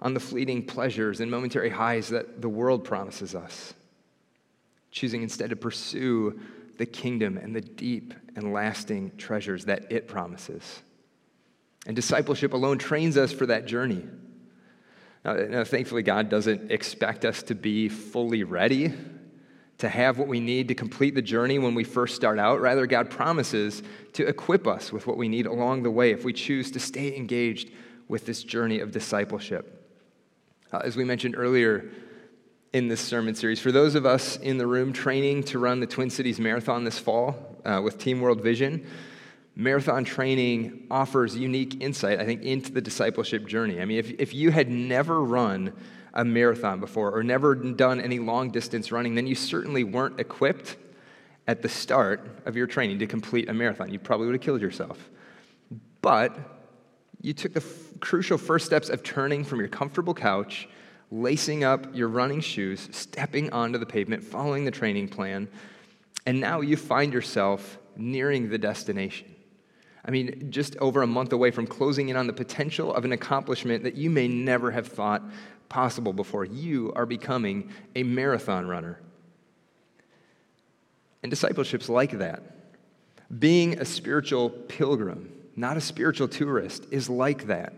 on 0.00 0.14
the 0.14 0.20
fleeting 0.20 0.64
pleasures 0.64 1.20
and 1.20 1.30
momentary 1.30 1.68
highs 1.68 2.08
that 2.08 2.40
the 2.40 2.48
world 2.48 2.84
promises 2.84 3.34
us, 3.34 3.74
choosing 4.90 5.22
instead 5.22 5.50
to 5.50 5.56
pursue 5.56 6.40
the 6.78 6.86
kingdom 6.86 7.36
and 7.36 7.54
the 7.54 7.60
deep 7.60 8.14
and 8.34 8.52
lasting 8.52 9.12
treasures 9.18 9.66
that 9.66 9.92
it 9.92 10.08
promises. 10.08 10.82
And 11.86 11.94
discipleship 11.94 12.54
alone 12.54 12.78
trains 12.78 13.18
us 13.18 13.30
for 13.30 13.44
that 13.46 13.66
journey. 13.66 14.04
Now, 15.22 15.34
now, 15.34 15.64
thankfully, 15.64 16.02
God 16.02 16.30
doesn't 16.30 16.72
expect 16.72 17.24
us 17.26 17.42
to 17.44 17.54
be 17.54 17.88
fully 17.88 18.42
ready 18.42 18.92
to 19.82 19.88
have 19.88 20.16
what 20.16 20.28
we 20.28 20.38
need 20.38 20.68
to 20.68 20.76
complete 20.76 21.12
the 21.12 21.20
journey 21.20 21.58
when 21.58 21.74
we 21.74 21.82
first 21.82 22.14
start 22.14 22.38
out. 22.38 22.60
Rather, 22.60 22.86
God 22.86 23.10
promises 23.10 23.82
to 24.12 24.24
equip 24.28 24.68
us 24.68 24.92
with 24.92 25.08
what 25.08 25.16
we 25.16 25.28
need 25.28 25.44
along 25.44 25.82
the 25.82 25.90
way 25.90 26.12
if 26.12 26.22
we 26.24 26.32
choose 26.32 26.70
to 26.70 26.78
stay 26.78 27.16
engaged 27.16 27.68
with 28.06 28.24
this 28.24 28.44
journey 28.44 28.78
of 28.78 28.92
discipleship. 28.92 29.84
Uh, 30.72 30.78
as 30.84 30.94
we 30.96 31.04
mentioned 31.04 31.34
earlier 31.36 31.90
in 32.72 32.86
this 32.86 33.00
sermon 33.00 33.34
series, 33.34 33.58
for 33.58 33.72
those 33.72 33.96
of 33.96 34.06
us 34.06 34.36
in 34.36 34.56
the 34.56 34.68
room 34.68 34.92
training 34.92 35.42
to 35.42 35.58
run 35.58 35.80
the 35.80 35.86
Twin 35.88 36.10
Cities 36.10 36.38
Marathon 36.38 36.84
this 36.84 37.00
fall 37.00 37.60
uh, 37.64 37.80
with 37.82 37.98
Team 37.98 38.20
World 38.20 38.40
Vision, 38.40 38.86
marathon 39.56 40.04
training 40.04 40.86
offers 40.92 41.36
unique 41.36 41.82
insight, 41.82 42.20
I 42.20 42.24
think, 42.24 42.42
into 42.42 42.70
the 42.70 42.80
discipleship 42.80 43.48
journey. 43.48 43.80
I 43.80 43.84
mean, 43.84 43.98
if, 43.98 44.12
if 44.20 44.32
you 44.32 44.52
had 44.52 44.70
never 44.70 45.20
run 45.20 45.72
a 46.14 46.24
marathon 46.24 46.80
before 46.80 47.16
or 47.16 47.22
never 47.22 47.54
done 47.54 48.00
any 48.00 48.18
long 48.18 48.50
distance 48.50 48.92
running, 48.92 49.14
then 49.14 49.26
you 49.26 49.34
certainly 49.34 49.84
weren't 49.84 50.20
equipped 50.20 50.76
at 51.46 51.62
the 51.62 51.68
start 51.68 52.42
of 52.46 52.56
your 52.56 52.66
training 52.66 52.98
to 52.98 53.06
complete 53.06 53.48
a 53.48 53.54
marathon. 53.54 53.92
You 53.92 53.98
probably 53.98 54.26
would 54.26 54.34
have 54.34 54.42
killed 54.42 54.60
yourself. 54.60 55.10
But 56.00 56.36
you 57.20 57.32
took 57.32 57.54
the 57.54 57.60
f- 57.60 58.00
crucial 58.00 58.38
first 58.38 58.66
steps 58.66 58.88
of 58.88 59.02
turning 59.02 59.44
from 59.44 59.58
your 59.58 59.68
comfortable 59.68 60.14
couch, 60.14 60.68
lacing 61.10 61.64
up 61.64 61.86
your 61.94 62.08
running 62.08 62.40
shoes, 62.40 62.88
stepping 62.92 63.50
onto 63.50 63.78
the 63.78 63.86
pavement, 63.86 64.22
following 64.22 64.64
the 64.64 64.70
training 64.70 65.08
plan, 65.08 65.48
and 66.26 66.40
now 66.40 66.60
you 66.60 66.76
find 66.76 67.12
yourself 67.12 67.78
nearing 67.96 68.48
the 68.48 68.58
destination. 68.58 69.28
I 70.04 70.10
mean, 70.10 70.50
just 70.50 70.76
over 70.78 71.02
a 71.02 71.06
month 71.06 71.32
away 71.32 71.52
from 71.52 71.66
closing 71.66 72.08
in 72.08 72.16
on 72.16 72.26
the 72.26 72.32
potential 72.32 72.92
of 72.92 73.04
an 73.04 73.12
accomplishment 73.12 73.84
that 73.84 73.94
you 73.94 74.10
may 74.10 74.26
never 74.26 74.70
have 74.72 74.88
thought 74.88 75.22
possible 75.68 76.12
before 76.12 76.44
you 76.44 76.92
are 76.94 77.06
becoming 77.06 77.70
a 77.94 78.02
marathon 78.02 78.66
runner. 78.66 79.00
And 81.22 81.30
discipleship's 81.30 81.88
like 81.88 82.18
that. 82.18 82.42
Being 83.38 83.78
a 83.78 83.84
spiritual 83.84 84.50
pilgrim, 84.50 85.32
not 85.56 85.76
a 85.76 85.80
spiritual 85.80 86.28
tourist, 86.28 86.86
is 86.90 87.08
like 87.08 87.46
that. 87.46 87.72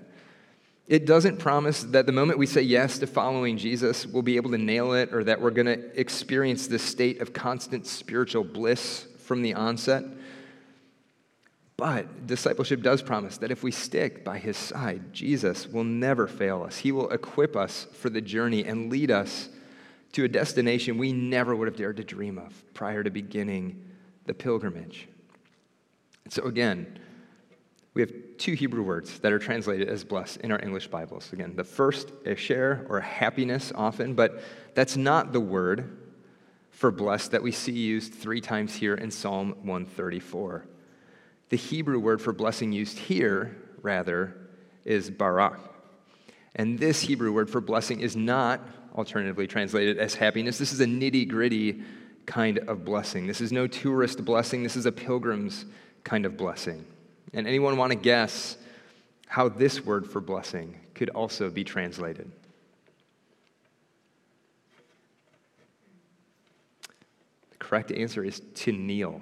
It 0.87 1.07
doesn't 1.07 1.39
promise 1.39 1.83
that 1.85 2.05
the 2.05 2.13
moment 2.13 2.39
we 2.39 2.47
say 2.47 2.61
yes 2.61 2.99
to 2.99 3.07
following 3.07 3.57
Jesus, 3.57 4.07
we'll 4.07 4.23
be 4.23 4.37
able 4.37 4.51
to 4.51 4.59
nail 4.59 4.93
it 4.93 5.15
or 5.15 5.25
that 5.25 5.41
we're 5.41 5.51
going 5.51 5.67
to 5.67 6.01
experience 6.01 6.67
this 6.67 6.83
state 6.83 7.23
of 7.23 7.33
constant 7.33 7.87
spiritual 7.87 8.45
bliss 8.45 9.07
from 9.19 9.41
the 9.41 9.55
onset. 9.55 10.05
But 11.85 12.27
discipleship 12.27 12.81
does 12.81 13.03
promise 13.03 13.37
that 13.37 13.51
if 13.51 13.63
we 13.63 13.71
stick 13.71 14.25
by 14.25 14.39
his 14.39 14.57
side, 14.57 15.13
Jesus 15.13 15.69
will 15.69 15.85
never 15.85 16.27
fail 16.27 16.63
us. 16.63 16.79
He 16.79 16.93
will 16.93 17.11
equip 17.11 17.55
us 17.57 17.87
for 17.93 18.09
the 18.09 18.23
journey 18.23 18.65
and 18.65 18.91
lead 18.91 19.11
us 19.11 19.51
to 20.13 20.25
a 20.25 20.29
destination 20.29 20.97
we 20.97 21.13
never 21.13 21.55
would 21.55 21.69
have 21.69 21.77
dared 21.77 21.99
to 21.99 22.03
dream 22.03 22.39
of 22.39 22.73
prior 22.73 23.03
to 23.03 23.11
beginning 23.11 23.85
the 24.25 24.33
pilgrimage. 24.33 25.09
So, 26.31 26.45
again, 26.45 26.99
we 27.93 28.01
have 28.01 28.13
two 28.39 28.55
Hebrew 28.55 28.83
words 28.83 29.19
that 29.19 29.31
are 29.31 29.39
translated 29.39 29.87
as 29.87 30.05
bless 30.05 30.37
in 30.37 30.53
our 30.53 30.63
English 30.63 30.87
Bibles. 30.87 31.35
Again, 31.35 31.55
the 31.55 31.65
first, 31.65 32.13
is 32.25 32.39
Asher 32.39 32.87
or 32.89 33.01
happiness 33.01 33.73
often, 33.75 34.15
but 34.15 34.43
that's 34.73 34.97
not 34.97 35.35
the 35.35 35.41
word 35.41 35.99
for 36.71 36.91
blessed 36.91 37.33
that 37.33 37.43
we 37.43 37.53
see 37.53 37.73
used 37.73 38.15
three 38.15 38.41
times 38.41 38.75
here 38.75 38.95
in 38.95 39.11
Psalm 39.11 39.51
134. 39.65 40.65
The 41.51 41.57
Hebrew 41.57 41.99
word 41.99 42.21
for 42.21 42.33
blessing 42.33 42.73
used 42.73 42.99
here, 42.99 43.57
rather, 43.83 44.35
is 44.85 45.11
barak. 45.11 45.61
And 46.57 46.79
this 46.79 47.01
Hebrew 47.01 47.33
word 47.33 47.51
for 47.51 47.61
blessing 47.61 48.01
is 48.01 48.17
not 48.17 48.61
alternatively 48.95 49.47
translated 49.47 49.99
as 49.99 50.15
happiness. 50.15 50.59
This 50.59 50.73
is 50.73 50.81
a 50.81 50.87
nitty 50.87 51.29
gritty 51.29 51.83
kind 52.27 52.59
of 52.59 52.85
blessing. 52.85 53.27
This 53.27 53.41
is 53.41 53.53
no 53.53 53.67
tourist 53.67 54.25
blessing, 54.25 54.63
this 54.63 54.77
is 54.77 54.87
a 54.87 54.93
pilgrim's 54.93 55.65
kind 56.05 56.27
of 56.27 56.37
blessing. 56.37 56.85
And 57.33 57.47
anyone 57.47 57.77
want 57.77 57.91
to 57.91 57.99
guess 57.99 58.57
how 59.27 59.49
this 59.49 59.85
word 59.85 60.07
for 60.07 60.21
blessing 60.21 60.79
could 60.95 61.11
also 61.11 61.51
be 61.51 61.65
translated? 61.65 62.31
The 67.51 67.57
correct 67.59 67.91
answer 67.91 68.25
is 68.25 68.41
to 68.55 68.73
kneel. 68.73 69.21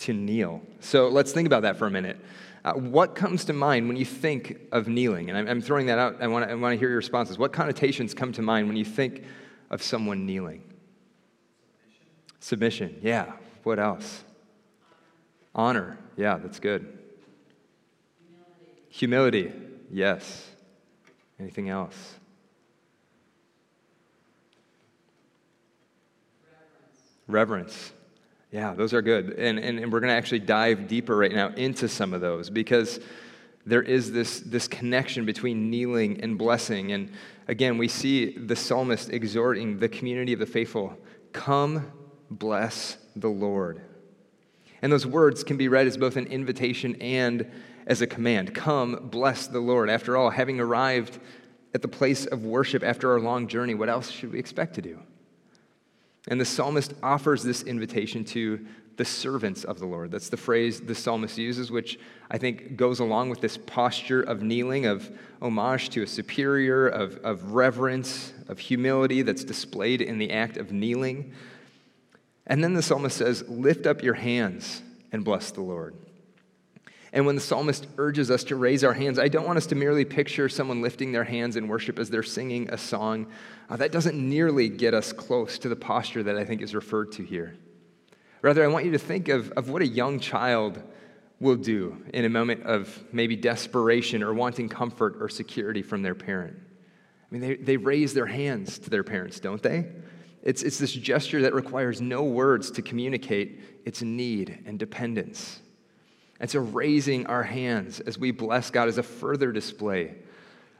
To 0.00 0.14
kneel. 0.14 0.62
So 0.80 1.08
let's 1.08 1.32
think 1.32 1.46
about 1.46 1.62
that 1.62 1.76
for 1.76 1.86
a 1.86 1.90
minute. 1.90 2.18
Uh, 2.64 2.72
what 2.72 3.14
comes 3.14 3.44
to 3.46 3.52
mind 3.52 3.86
when 3.86 3.96
you 3.96 4.04
think 4.04 4.58
of 4.72 4.88
kneeling? 4.88 5.28
And 5.28 5.38
I'm, 5.38 5.46
I'm 5.46 5.60
throwing 5.60 5.86
that 5.86 5.98
out. 5.98 6.16
I 6.20 6.26
want, 6.26 6.46
to, 6.46 6.50
I 6.50 6.54
want 6.54 6.72
to 6.72 6.78
hear 6.78 6.88
your 6.88 6.96
responses. 6.96 7.38
What 7.38 7.52
connotations 7.52 8.14
come 8.14 8.32
to 8.32 8.42
mind 8.42 8.66
when 8.66 8.76
you 8.76 8.84
think 8.84 9.24
of 9.70 9.82
someone 9.82 10.24
kneeling? 10.24 10.62
Submission. 12.40 12.90
Submission. 12.90 13.00
Yeah. 13.02 13.32
What 13.62 13.78
else? 13.78 14.24
Honor. 15.54 15.98
Yeah, 16.16 16.38
that's 16.38 16.60
good. 16.60 16.98
Humility. 18.88 19.50
Humility. 19.50 19.52
Yes. 19.90 20.48
Anything 21.38 21.68
else? 21.68 22.14
Reverence. 27.26 27.68
Reverence. 27.70 27.92
Yeah, 28.50 28.74
those 28.74 28.92
are 28.92 29.02
good. 29.02 29.30
And, 29.38 29.58
and, 29.58 29.78
and 29.78 29.92
we're 29.92 30.00
going 30.00 30.10
to 30.10 30.16
actually 30.16 30.40
dive 30.40 30.88
deeper 30.88 31.16
right 31.16 31.32
now 31.32 31.48
into 31.50 31.88
some 31.88 32.12
of 32.12 32.20
those 32.20 32.50
because 32.50 32.98
there 33.64 33.82
is 33.82 34.10
this, 34.10 34.40
this 34.40 34.66
connection 34.66 35.24
between 35.24 35.70
kneeling 35.70 36.20
and 36.22 36.36
blessing. 36.36 36.92
And 36.92 37.12
again, 37.46 37.78
we 37.78 37.86
see 37.86 38.36
the 38.36 38.56
psalmist 38.56 39.10
exhorting 39.10 39.78
the 39.78 39.88
community 39.88 40.32
of 40.32 40.40
the 40.40 40.46
faithful 40.46 40.96
come, 41.32 41.92
bless 42.28 42.96
the 43.14 43.28
Lord. 43.28 43.82
And 44.82 44.90
those 44.90 45.06
words 45.06 45.44
can 45.44 45.56
be 45.56 45.68
read 45.68 45.86
as 45.86 45.96
both 45.96 46.16
an 46.16 46.26
invitation 46.26 46.96
and 47.00 47.48
as 47.86 48.02
a 48.02 48.06
command 48.06 48.54
Come, 48.54 49.08
bless 49.10 49.46
the 49.46 49.60
Lord. 49.60 49.90
After 49.90 50.16
all, 50.16 50.30
having 50.30 50.58
arrived 50.58 51.18
at 51.74 51.82
the 51.82 51.88
place 51.88 52.26
of 52.26 52.44
worship 52.44 52.82
after 52.82 53.12
our 53.12 53.20
long 53.20 53.46
journey, 53.46 53.74
what 53.74 53.88
else 53.88 54.10
should 54.10 54.32
we 54.32 54.38
expect 54.38 54.74
to 54.74 54.82
do? 54.82 54.98
And 56.28 56.40
the 56.40 56.44
psalmist 56.44 56.94
offers 57.02 57.42
this 57.42 57.62
invitation 57.62 58.24
to 58.26 58.64
the 58.96 59.04
servants 59.04 59.64
of 59.64 59.78
the 59.78 59.86
Lord. 59.86 60.10
That's 60.10 60.28
the 60.28 60.36
phrase 60.36 60.80
the 60.80 60.94
psalmist 60.94 61.38
uses, 61.38 61.70
which 61.70 61.98
I 62.30 62.36
think 62.36 62.76
goes 62.76 63.00
along 63.00 63.30
with 63.30 63.40
this 63.40 63.56
posture 63.56 64.20
of 64.20 64.42
kneeling, 64.42 64.84
of 64.84 65.10
homage 65.40 65.88
to 65.90 66.02
a 66.02 66.06
superior, 66.06 66.86
of, 66.86 67.16
of 67.24 67.52
reverence, 67.52 68.34
of 68.48 68.58
humility 68.58 69.22
that's 69.22 69.42
displayed 69.42 70.02
in 70.02 70.18
the 70.18 70.30
act 70.30 70.58
of 70.58 70.70
kneeling. 70.70 71.32
And 72.46 72.62
then 72.62 72.74
the 72.74 72.82
psalmist 72.82 73.16
says, 73.16 73.48
Lift 73.48 73.86
up 73.86 74.02
your 74.02 74.14
hands 74.14 74.82
and 75.12 75.24
bless 75.24 75.50
the 75.50 75.62
Lord. 75.62 75.94
And 77.12 77.26
when 77.26 77.34
the 77.34 77.40
psalmist 77.40 77.88
urges 77.98 78.30
us 78.30 78.44
to 78.44 78.56
raise 78.56 78.84
our 78.84 78.92
hands, 78.92 79.18
I 79.18 79.28
don't 79.28 79.46
want 79.46 79.56
us 79.56 79.66
to 79.66 79.74
merely 79.74 80.04
picture 80.04 80.48
someone 80.48 80.80
lifting 80.80 81.10
their 81.10 81.24
hands 81.24 81.56
in 81.56 81.66
worship 81.66 81.98
as 81.98 82.08
they're 82.08 82.22
singing 82.22 82.70
a 82.70 82.78
song. 82.78 83.26
Uh, 83.68 83.76
that 83.76 83.90
doesn't 83.90 84.16
nearly 84.16 84.68
get 84.68 84.94
us 84.94 85.12
close 85.12 85.58
to 85.58 85.68
the 85.68 85.76
posture 85.76 86.22
that 86.22 86.36
I 86.36 86.44
think 86.44 86.62
is 86.62 86.74
referred 86.74 87.10
to 87.12 87.24
here. 87.24 87.56
Rather, 88.42 88.64
I 88.64 88.68
want 88.68 88.84
you 88.84 88.92
to 88.92 88.98
think 88.98 89.28
of, 89.28 89.50
of 89.52 89.68
what 89.68 89.82
a 89.82 89.86
young 89.86 90.20
child 90.20 90.80
will 91.40 91.56
do 91.56 91.96
in 92.14 92.24
a 92.24 92.28
moment 92.28 92.62
of 92.64 93.02
maybe 93.12 93.34
desperation 93.34 94.22
or 94.22 94.32
wanting 94.32 94.68
comfort 94.68 95.16
or 95.20 95.28
security 95.28 95.82
from 95.82 96.02
their 96.02 96.14
parent. 96.14 96.56
I 96.56 97.34
mean, 97.34 97.40
they, 97.40 97.56
they 97.56 97.76
raise 97.76 98.14
their 98.14 98.26
hands 98.26 98.78
to 98.78 98.90
their 98.90 99.04
parents, 99.04 99.40
don't 99.40 99.62
they? 99.62 99.86
It's, 100.42 100.62
it's 100.62 100.78
this 100.78 100.92
gesture 100.92 101.42
that 101.42 101.54
requires 101.54 102.00
no 102.00 102.22
words 102.22 102.70
to 102.72 102.82
communicate 102.82 103.60
its 103.84 104.00
need 104.02 104.62
and 104.66 104.78
dependence. 104.78 105.60
And 106.40 106.50
so, 106.50 106.60
raising 106.60 107.26
our 107.26 107.42
hands 107.42 108.00
as 108.00 108.18
we 108.18 108.30
bless 108.30 108.70
God 108.70 108.88
is 108.88 108.96
a 108.96 109.02
further 109.02 109.52
display 109.52 110.14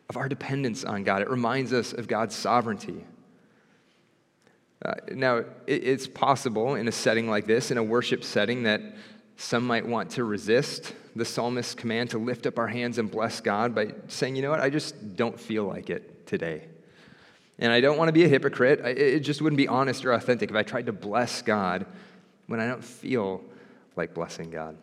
of 0.09 0.17
our 0.17 0.29
dependence 0.29 0.85
on 0.85 1.05
God. 1.05 1.23
It 1.23 1.29
reminds 1.29 1.73
us 1.73 1.93
of 1.93 2.09
God's 2.09 2.35
sovereignty. 2.35 3.05
Uh, 4.85 4.95
now, 5.13 5.37
it, 5.37 5.47
it's 5.67 6.09
possible 6.09 6.75
in 6.75 6.89
a 6.89 6.93
setting 6.93 7.29
like 7.29 7.47
this, 7.47 7.71
in 7.71 7.77
a 7.77 7.83
worship 7.83 8.25
setting, 8.25 8.63
that 8.63 8.81
some 9.37 9.67
might 9.67 9.87
want 9.87 10.11
to 10.13 10.25
resist 10.25 10.95
the 11.15 11.25
psalmist's 11.25 11.75
command 11.75 12.11
to 12.11 12.19
lift 12.19 12.47
up 12.47 12.59
our 12.59 12.69
hands 12.69 12.99
and 12.99 13.11
bless 13.11 13.41
God 13.41 13.75
by 13.75 13.93
saying, 14.09 14.37
you 14.37 14.43
know 14.43 14.51
what, 14.51 14.61
I 14.61 14.71
just 14.71 15.17
don't 15.17 15.39
feel 15.39 15.65
like 15.65 15.91
it 15.91 16.27
today. 16.27 16.65
And 17.59 17.71
I 17.71 17.81
don't 17.81 17.99
want 17.99 18.09
to 18.09 18.13
be 18.13 18.25
a 18.25 18.29
hypocrite. 18.29 18.81
It 18.81 19.21
just 19.21 19.43
wouldn't 19.43 19.59
be 19.59 19.69
honest 19.69 20.05
or 20.07 20.13
authentic 20.13 20.49
if 20.51 20.57
I 20.57 20.63
tried 20.63 20.87
to 20.87 20.93
bless 20.93 21.43
God 21.43 21.85
when 22.47 22.59
I 22.59 22.67
don't 22.67 22.83
feel 22.83 23.43
like 23.97 24.15
blessing 24.15 24.51
God. 24.51 24.77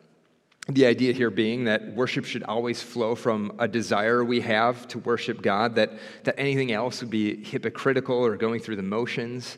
The 0.69 0.86
idea 0.86 1.13
here 1.13 1.29
being 1.29 1.63
that 1.65 1.93
worship 1.93 2.25
should 2.25 2.43
always 2.43 2.81
flow 2.81 3.15
from 3.15 3.53
a 3.57 3.67
desire 3.69 4.24
we 4.24 4.41
have 4.41 4.86
to 4.89 5.00
worship 5.00 5.41
God, 5.41 5.75
that, 5.75 5.93
that 6.25 6.36
anything 6.38 6.74
else 6.74 7.00
would 7.01 7.09
be 7.09 7.41
hypocritical 7.41 8.17
or 8.17 8.36
going 8.36 8.59
through 8.59 8.75
the 8.75 8.83
motions. 8.83 9.57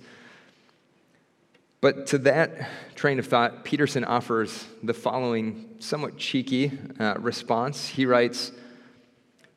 But 1.82 2.08
to 2.08 2.20
that 2.20 2.70
train 2.94 3.18
of 3.18 3.26
thought, 3.26 3.64
Peterson 3.64 4.04
offers 4.04 4.66
the 4.84 4.94
following 4.94 5.78
somewhat 5.80 6.18
cheeky 6.18 6.78
uh, 7.00 7.16
response. 7.18 7.88
He 7.88 8.06
writes, 8.06 8.52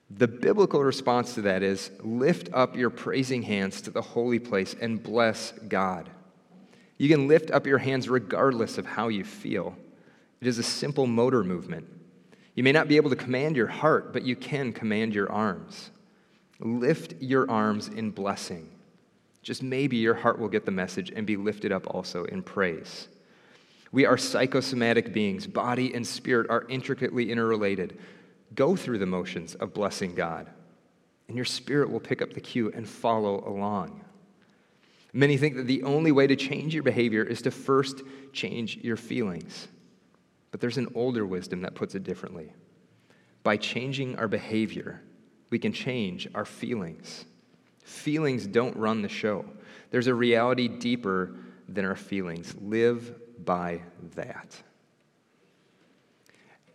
the 0.09 0.29
biblical 0.29 0.83
response 0.83 1.35
to 1.35 1.43
that 1.43 1.63
is 1.63 1.91
lift 2.01 2.49
up 2.53 2.77
your 2.77 2.91
praising 2.91 3.43
hands 3.43 3.81
to 3.83 3.91
the 3.91 4.03
holy 4.03 4.39
place 4.39 4.75
and 4.81 5.03
bless 5.03 5.53
God. 5.69 6.11
You 6.99 7.09
can 7.09 7.29
lift 7.29 7.51
up 7.51 7.67
your 7.67 7.79
hands 7.79 8.09
regardless 8.09 8.79
of 8.79 8.87
how 8.87 9.09
you 9.09 9.25
feel. 9.25 9.77
It 10.43 10.49
is 10.49 10.59
a 10.59 10.63
simple 10.65 11.07
motor 11.07 11.45
movement. 11.45 11.87
You 12.57 12.65
may 12.65 12.73
not 12.73 12.89
be 12.89 12.97
able 12.97 13.11
to 13.11 13.17
command 13.17 13.55
your 13.55 13.69
heart, 13.69 14.13
but 14.13 14.25
you 14.25 14.35
can 14.35 14.73
command 14.73 15.15
your 15.15 15.31
arms. 15.31 15.93
Lift 16.59 17.15
your 17.23 17.49
arms 17.49 17.87
in 17.87 18.11
blessing. 18.11 18.69
Just 19.45 19.63
maybe 19.63 19.99
your 19.99 20.15
heart 20.15 20.41
will 20.41 20.49
get 20.49 20.65
the 20.65 20.73
message 20.73 21.13
and 21.15 21.25
be 21.29 21.37
lifted 21.37 21.71
up 21.71 21.87
also 21.95 22.25
in 22.25 22.43
praise. 22.43 23.07
We 23.93 24.05
are 24.05 24.19
psychosomatic 24.19 25.13
beings. 25.13 25.47
Body 25.47 25.95
and 25.95 26.05
spirit 26.05 26.51
are 26.51 26.67
intricately 26.69 27.31
interrelated. 27.31 28.01
Go 28.57 28.75
through 28.75 28.99
the 28.99 29.07
motions 29.07 29.55
of 29.55 29.73
blessing 29.73 30.13
God, 30.13 30.49
and 31.29 31.37
your 31.37 31.45
spirit 31.45 31.89
will 31.89 32.01
pick 32.01 32.21
up 32.21 32.33
the 32.33 32.41
cue 32.41 32.73
and 32.75 32.89
follow 32.89 33.49
along. 33.49 34.05
Many 35.13 35.37
think 35.37 35.55
that 35.55 35.69
the 35.69 35.85
only 35.85 36.11
way 36.11 36.27
to 36.27 36.35
change 36.35 36.75
your 36.75 36.83
behavior 36.83 37.23
is 37.23 37.43
to 37.43 37.53
first 37.53 38.03
change 38.33 38.79
your 38.79 38.97
feelings. 38.97 39.69
But 40.53 40.61
there's 40.61 40.79
an 40.79 40.89
older 40.95 41.27
wisdom 41.27 41.63
that 41.63 41.75
puts 41.75 41.97
it 41.97 42.05
differently. 42.05 42.53
By 43.43 43.57
changing 43.57 44.17
our 44.17 44.29
behavior, 44.29 45.03
we 45.51 45.59
can 45.59 45.73
change 45.73 46.29
our 46.35 46.45
feelings. 46.45 47.25
Feelings 47.83 48.47
don't 48.47 48.77
run 48.77 49.03
the 49.03 49.09
show. 49.09 49.45
There's 49.91 50.07
a 50.07 50.15
reality 50.15 50.69
deeper 50.69 51.35
than 51.69 51.85
our 51.85 51.97
feelings. 51.97 52.55
Live 52.61 53.45
by 53.45 53.83
that. 54.15 54.63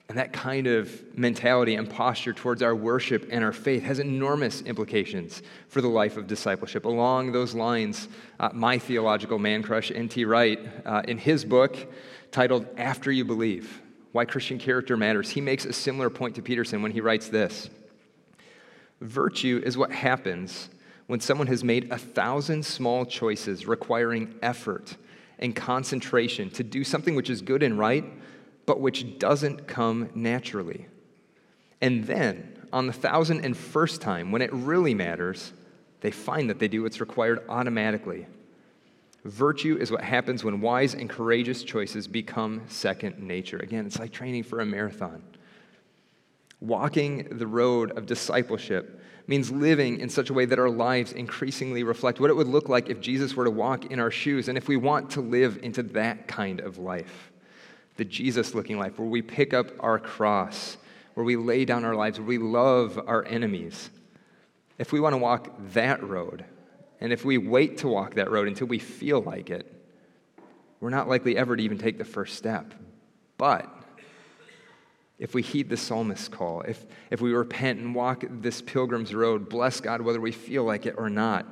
And 0.09 0.17
that 0.17 0.31
kind 0.31 0.67
of 0.67 1.17
mentality 1.17 1.75
and 1.75 1.89
posture 1.89 2.31
towards 2.31 2.61
our 2.63 2.73
worship 2.73 3.27
and 3.29 3.43
our 3.43 3.51
faith 3.51 3.83
has 3.83 3.99
enormous 3.99 4.61
implications 4.61 5.41
for 5.67 5.81
the 5.81 5.89
life 5.89 6.15
of 6.15 6.27
discipleship. 6.27 6.85
Along 6.85 7.33
those 7.33 7.53
lines, 7.53 8.07
uh, 8.39 8.49
my 8.53 8.79
theological 8.79 9.37
man 9.37 9.63
crush, 9.63 9.91
N.T. 9.91 10.23
Wright, 10.23 10.59
uh, 10.85 11.01
in 11.07 11.17
his 11.17 11.43
book, 11.43 11.91
titled 12.31 12.67
After 12.77 13.11
You 13.11 13.25
Believe 13.25 13.81
Why 14.11 14.25
Christian 14.25 14.59
Character 14.59 14.97
Matters, 14.97 15.29
he 15.29 15.41
makes 15.41 15.65
a 15.65 15.73
similar 15.73 16.09
point 16.09 16.35
to 16.35 16.41
Peterson 16.41 16.81
when 16.81 16.91
he 16.91 17.01
writes 17.01 17.29
this 17.29 17.69
Virtue 19.01 19.61
is 19.63 19.77
what 19.77 19.91
happens 19.91 20.69
when 21.07 21.19
someone 21.19 21.47
has 21.47 21.63
made 21.63 21.91
a 21.91 21.97
thousand 21.97 22.65
small 22.65 23.05
choices 23.05 23.65
requiring 23.65 24.35
effort 24.41 24.97
and 25.39 25.55
concentration 25.55 26.49
to 26.49 26.63
do 26.63 26.83
something 26.83 27.15
which 27.15 27.29
is 27.29 27.41
good 27.41 27.63
and 27.63 27.79
right, 27.79 28.03
but 28.65 28.81
which 28.81 29.17
doesn't 29.17 29.67
come 29.67 30.09
naturally. 30.13 30.87
And 31.81 32.05
then, 32.05 32.57
on 32.73 32.87
the 32.87 32.93
thousand 32.93 33.45
and 33.45 33.55
first 33.55 34.01
time, 34.01 34.31
when 34.31 34.41
it 34.41 34.51
really 34.51 34.93
matters, 34.93 35.53
they 36.01 36.11
find 36.11 36.49
that 36.49 36.59
they 36.59 36.67
do 36.67 36.83
what's 36.83 36.99
required 36.99 37.43
automatically. 37.47 38.27
Virtue 39.27 39.77
is 39.77 39.91
what 39.91 40.01
happens 40.05 40.45
when 40.45 40.61
wise 40.61 40.93
and 40.93 41.09
courageous 41.09 41.61
choices 41.61 42.07
become 42.07 42.61
second 42.69 43.19
nature. 43.19 43.57
Again, 43.57 43.85
it's 43.85 43.99
like 43.99 44.13
training 44.13 44.43
for 44.43 44.61
a 44.61 44.65
marathon. 44.65 45.21
Walking 46.61 47.27
the 47.37 47.45
road 47.45 47.91
of 47.97 48.05
discipleship 48.05 49.01
means 49.27 49.51
living 49.51 49.99
in 49.99 50.07
such 50.07 50.29
a 50.29 50.33
way 50.33 50.45
that 50.45 50.59
our 50.59 50.69
lives 50.69 51.11
increasingly 51.11 51.83
reflect 51.83 52.21
what 52.21 52.29
it 52.29 52.35
would 52.35 52.47
look 52.47 52.69
like 52.69 52.89
if 52.89 53.01
Jesus 53.01 53.35
were 53.35 53.43
to 53.43 53.51
walk 53.51 53.91
in 53.91 53.99
our 53.99 54.11
shoes. 54.11 54.47
And 54.47 54.57
if 54.57 54.69
we 54.69 54.77
want 54.77 55.11
to 55.11 55.21
live 55.21 55.59
into 55.61 55.83
that 55.83 56.29
kind 56.29 56.61
of 56.61 56.77
life, 56.77 57.33
the 57.97 58.05
Jesus 58.05 58.55
looking 58.55 58.79
life, 58.79 58.97
where 58.97 59.09
we 59.09 59.21
pick 59.21 59.53
up 59.53 59.71
our 59.81 59.99
cross, 59.99 60.77
where 61.15 61.25
we 61.25 61.35
lay 61.35 61.65
down 61.65 61.83
our 61.83 61.95
lives, 61.95 62.17
where 62.17 62.27
we 62.27 62.37
love 62.37 62.97
our 63.05 63.25
enemies, 63.25 63.89
if 64.77 64.93
we 64.93 65.01
want 65.01 65.11
to 65.11 65.17
walk 65.17 65.53
that 65.73 66.01
road, 66.01 66.45
and 66.99 67.13
if 67.13 67.23
we 67.23 67.37
wait 67.37 67.79
to 67.79 67.87
walk 67.87 68.15
that 68.15 68.31
road 68.31 68.47
until 68.47 68.67
we 68.67 68.79
feel 68.79 69.21
like 69.21 69.49
it, 69.49 69.71
we're 70.79 70.89
not 70.89 71.07
likely 71.07 71.37
ever 71.37 71.55
to 71.55 71.63
even 71.63 71.77
take 71.77 71.97
the 71.97 72.05
first 72.05 72.35
step. 72.35 72.73
But 73.37 73.71
if 75.19 75.33
we 75.33 75.41
heed 75.41 75.69
the 75.69 75.77
psalmist's 75.77 76.27
call, 76.27 76.61
if, 76.61 76.85
if 77.09 77.21
we 77.21 77.33
repent 77.33 77.79
and 77.79 77.95
walk 77.95 78.23
this 78.29 78.61
pilgrim's 78.61 79.13
road, 79.13 79.49
bless 79.49 79.79
God 79.79 80.01
whether 80.01 80.21
we 80.21 80.31
feel 80.31 80.63
like 80.63 80.85
it 80.85 80.95
or 80.97 81.09
not, 81.09 81.45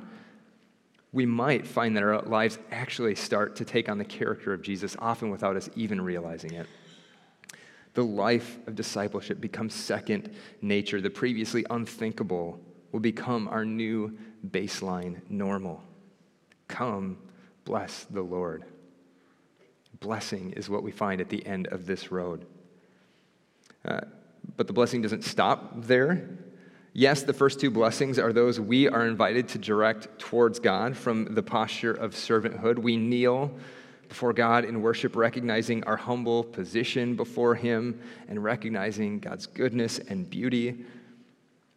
we 1.12 1.26
might 1.26 1.66
find 1.66 1.96
that 1.96 2.02
our 2.02 2.20
lives 2.22 2.58
actually 2.70 3.14
start 3.14 3.56
to 3.56 3.64
take 3.64 3.88
on 3.88 3.98
the 3.98 4.04
character 4.04 4.52
of 4.52 4.62
Jesus, 4.62 4.96
often 4.98 5.30
without 5.30 5.56
us 5.56 5.70
even 5.74 6.00
realizing 6.00 6.52
it. 6.52 6.66
The 7.94 8.04
life 8.04 8.58
of 8.66 8.74
discipleship 8.74 9.40
becomes 9.40 9.74
second 9.74 10.34
nature. 10.60 11.00
The 11.00 11.08
previously 11.08 11.64
unthinkable 11.70 12.60
will 12.96 13.00
become 13.00 13.46
our 13.48 13.66
new 13.66 14.16
baseline 14.48 15.20
normal. 15.28 15.82
Come, 16.66 17.18
bless 17.66 18.04
the 18.04 18.22
Lord. 18.22 18.64
Blessing 20.00 20.52
is 20.52 20.70
what 20.70 20.82
we 20.82 20.92
find 20.92 21.20
at 21.20 21.28
the 21.28 21.44
end 21.44 21.66
of 21.66 21.84
this 21.84 22.10
road. 22.10 22.46
Uh, 23.84 24.00
but 24.56 24.66
the 24.66 24.72
blessing 24.72 25.02
doesn't 25.02 25.24
stop 25.24 25.74
there. 25.82 26.26
Yes, 26.94 27.22
the 27.22 27.34
first 27.34 27.60
two 27.60 27.70
blessings 27.70 28.18
are 28.18 28.32
those 28.32 28.58
we 28.58 28.88
are 28.88 29.06
invited 29.06 29.48
to 29.48 29.58
direct 29.58 30.18
towards 30.18 30.58
God 30.58 30.96
from 30.96 31.34
the 31.34 31.42
posture 31.42 31.92
of 31.92 32.14
servanthood. 32.14 32.78
We 32.78 32.96
kneel 32.96 33.52
before 34.08 34.32
God 34.32 34.64
in 34.64 34.80
worship, 34.80 35.16
recognizing 35.16 35.84
our 35.84 35.98
humble 35.98 36.44
position 36.44 37.14
before 37.14 37.56
Him 37.56 38.00
and 38.26 38.42
recognizing 38.42 39.18
God's 39.18 39.44
goodness 39.44 39.98
and 39.98 40.30
beauty. 40.30 40.86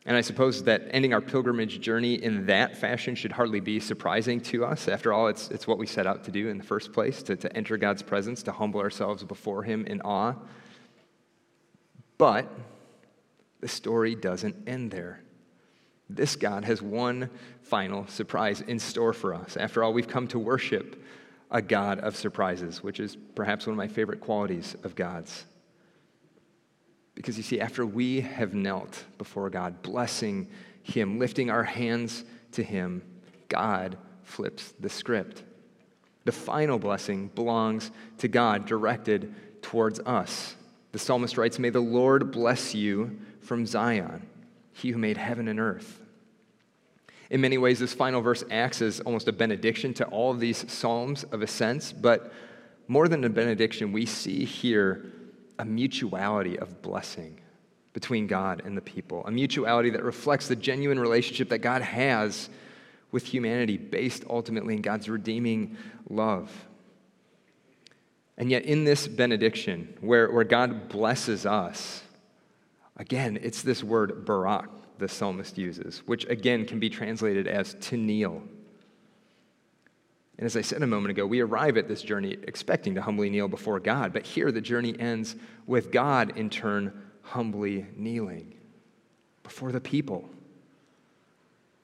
And 0.09 0.17
I 0.17 0.21
suppose 0.21 0.63
that 0.63 0.87
ending 0.89 1.13
our 1.13 1.21
pilgrimage 1.21 1.81
journey 1.81 2.15
in 2.15 2.47
that 2.47 2.75
fashion 2.75 3.13
should 3.13 3.31
hardly 3.31 3.59
be 3.59 3.79
surprising 3.79 4.41
to 4.41 4.65
us. 4.65 4.87
After 4.87 5.13
all, 5.13 5.27
it's, 5.27 5.51
it's 5.51 5.67
what 5.67 5.77
we 5.77 5.85
set 5.85 6.07
out 6.07 6.23
to 6.23 6.31
do 6.31 6.47
in 6.47 6.57
the 6.57 6.63
first 6.63 6.91
place 6.93 7.21
to, 7.21 7.35
to 7.35 7.55
enter 7.55 7.77
God's 7.77 8.01
presence, 8.01 8.41
to 8.43 8.51
humble 8.51 8.81
ourselves 8.81 9.23
before 9.23 9.61
Him 9.61 9.85
in 9.85 10.01
awe. 10.01 10.33
But 12.17 12.51
the 13.59 13.67
story 13.67 14.15
doesn't 14.15 14.55
end 14.67 14.89
there. 14.89 15.21
This 16.09 16.35
God 16.35 16.65
has 16.65 16.81
one 16.81 17.29
final 17.61 18.07
surprise 18.07 18.61
in 18.61 18.79
store 18.79 19.13
for 19.13 19.35
us. 19.35 19.57
After 19.57 19.83
all, 19.83 19.93
we've 19.93 20.07
come 20.07 20.27
to 20.29 20.39
worship 20.39 21.03
a 21.51 21.61
God 21.61 21.99
of 21.99 22.15
surprises, 22.15 22.81
which 22.81 22.99
is 22.99 23.15
perhaps 23.35 23.67
one 23.67 23.73
of 23.73 23.77
my 23.77 23.87
favorite 23.87 24.21
qualities 24.21 24.75
of 24.83 24.95
God's. 24.95 25.45
Because 27.19 27.35
you 27.35 27.43
see, 27.43 27.59
after 27.59 27.85
we 27.85 28.21
have 28.21 28.53
knelt 28.53 29.03
before 29.17 29.49
God, 29.49 29.81
blessing 29.81 30.47
Him, 30.83 31.19
lifting 31.19 31.49
our 31.49 31.65
hands 31.65 32.23
to 32.53 32.63
Him, 32.63 33.01
God 33.49 33.97
flips 34.23 34.73
the 34.79 34.87
script. 34.87 35.43
The 36.23 36.31
final 36.31 36.79
blessing 36.79 37.27
belongs 37.35 37.91
to 38.19 38.29
God, 38.29 38.65
directed 38.65 39.35
towards 39.61 39.99
us. 39.99 40.55
The 40.93 40.99
psalmist 40.99 41.37
writes, 41.37 41.59
May 41.59 41.71
the 41.71 41.81
Lord 41.81 42.31
bless 42.31 42.73
you 42.73 43.19
from 43.41 43.65
Zion, 43.65 44.25
he 44.71 44.91
who 44.91 44.97
made 44.97 45.17
heaven 45.17 45.49
and 45.49 45.59
earth. 45.59 45.99
In 47.29 47.41
many 47.41 47.57
ways, 47.57 47.79
this 47.79 47.93
final 47.93 48.21
verse 48.21 48.45
acts 48.49 48.81
as 48.81 49.01
almost 49.01 49.27
a 49.27 49.33
benediction 49.33 49.93
to 49.95 50.05
all 50.05 50.31
of 50.31 50.39
these 50.39 50.71
psalms 50.71 51.25
of 51.25 51.41
ascents, 51.41 51.91
but 51.91 52.31
more 52.87 53.09
than 53.09 53.25
a 53.25 53.29
benediction, 53.29 53.91
we 53.91 54.05
see 54.05 54.45
here 54.45 55.11
a 55.59 55.65
mutuality 55.65 56.57
of 56.57 56.81
blessing 56.81 57.39
between 57.93 58.27
God 58.27 58.61
and 58.65 58.77
the 58.77 58.81
people, 58.81 59.25
a 59.25 59.31
mutuality 59.31 59.89
that 59.91 60.03
reflects 60.03 60.47
the 60.47 60.55
genuine 60.55 60.99
relationship 60.99 61.49
that 61.49 61.59
God 61.59 61.81
has 61.81 62.49
with 63.11 63.25
humanity, 63.25 63.77
based 63.77 64.23
ultimately 64.29 64.75
in 64.75 64.81
God's 64.81 65.09
redeeming 65.09 65.75
love. 66.09 66.51
And 68.37 68.49
yet, 68.49 68.63
in 68.63 68.85
this 68.85 69.07
benediction, 69.07 69.97
where, 69.99 70.31
where 70.31 70.45
God 70.45 70.87
blesses 70.87 71.45
us, 71.45 72.03
again, 72.95 73.37
it's 73.41 73.61
this 73.61 73.83
word 73.83 74.25
barak 74.25 74.69
the 74.97 75.09
psalmist 75.09 75.57
uses, 75.57 76.03
which 76.05 76.25
again 76.25 76.65
can 76.65 76.79
be 76.79 76.89
translated 76.89 77.47
as 77.47 77.73
to 77.75 77.97
kneel. 77.97 78.43
And 80.39 80.45
as 80.45 80.55
I 80.55 80.61
said 80.61 80.81
a 80.81 80.87
moment 80.87 81.11
ago, 81.11 81.25
we 81.25 81.41
arrive 81.41 81.75
at 81.75 81.89
this 81.89 82.01
journey 82.01 82.37
expecting 82.43 82.95
to 82.95 83.01
humbly 83.01 83.29
kneel 83.29 83.49
before 83.49 83.77
God, 83.81 84.13
but 84.13 84.25
here 84.25 84.53
the 84.53 84.61
journey 84.61 84.97
ends 84.97 85.35
with 85.67 85.91
God 85.91 86.37
in 86.37 86.49
turn 86.49 86.93
humbly 87.23 87.85
kneeling 87.97 88.55
before 89.43 89.73
the 89.73 89.81
people. 89.81 90.29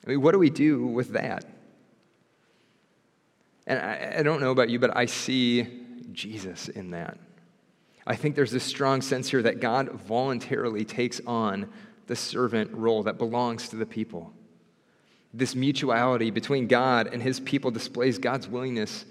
I 0.08 0.12
mean, 0.12 0.22
what 0.22 0.32
do 0.32 0.40
we 0.40 0.50
do 0.50 0.88
with 0.88 1.10
that? 1.10 1.44
And 3.68 3.78
I, 3.78 4.20
I 4.20 4.24
don't 4.24 4.40
know 4.40 4.52
about 4.52 4.70
you, 4.70 4.80
but 4.80 4.96
I 4.96 5.06
see 5.06 5.68
Jesus 6.14 6.70
in 6.70 6.92
that. 6.92 7.18
I 8.08 8.16
think 8.16 8.38
there's 8.38 8.52
this 8.52 8.64
strong 8.64 9.02
sense 9.02 9.30
here 9.30 9.42
that 9.42 9.60
God 9.60 9.90
voluntarily 9.90 10.86
takes 10.86 11.20
on 11.28 11.70
the 12.08 12.16
servant 12.16 12.72
role 12.72 13.04
that 13.04 13.18
belongs 13.18 13.68
to 13.68 13.76
the 13.76 13.86
people. 13.86 14.32
This 15.38 15.54
mutuality 15.54 16.32
between 16.32 16.68
God 16.68 17.10
and 17.12 17.22
his 17.22 17.42
people 17.42 17.70
displays 17.70 18.18
God's 18.18 18.48
willingness 18.48 19.04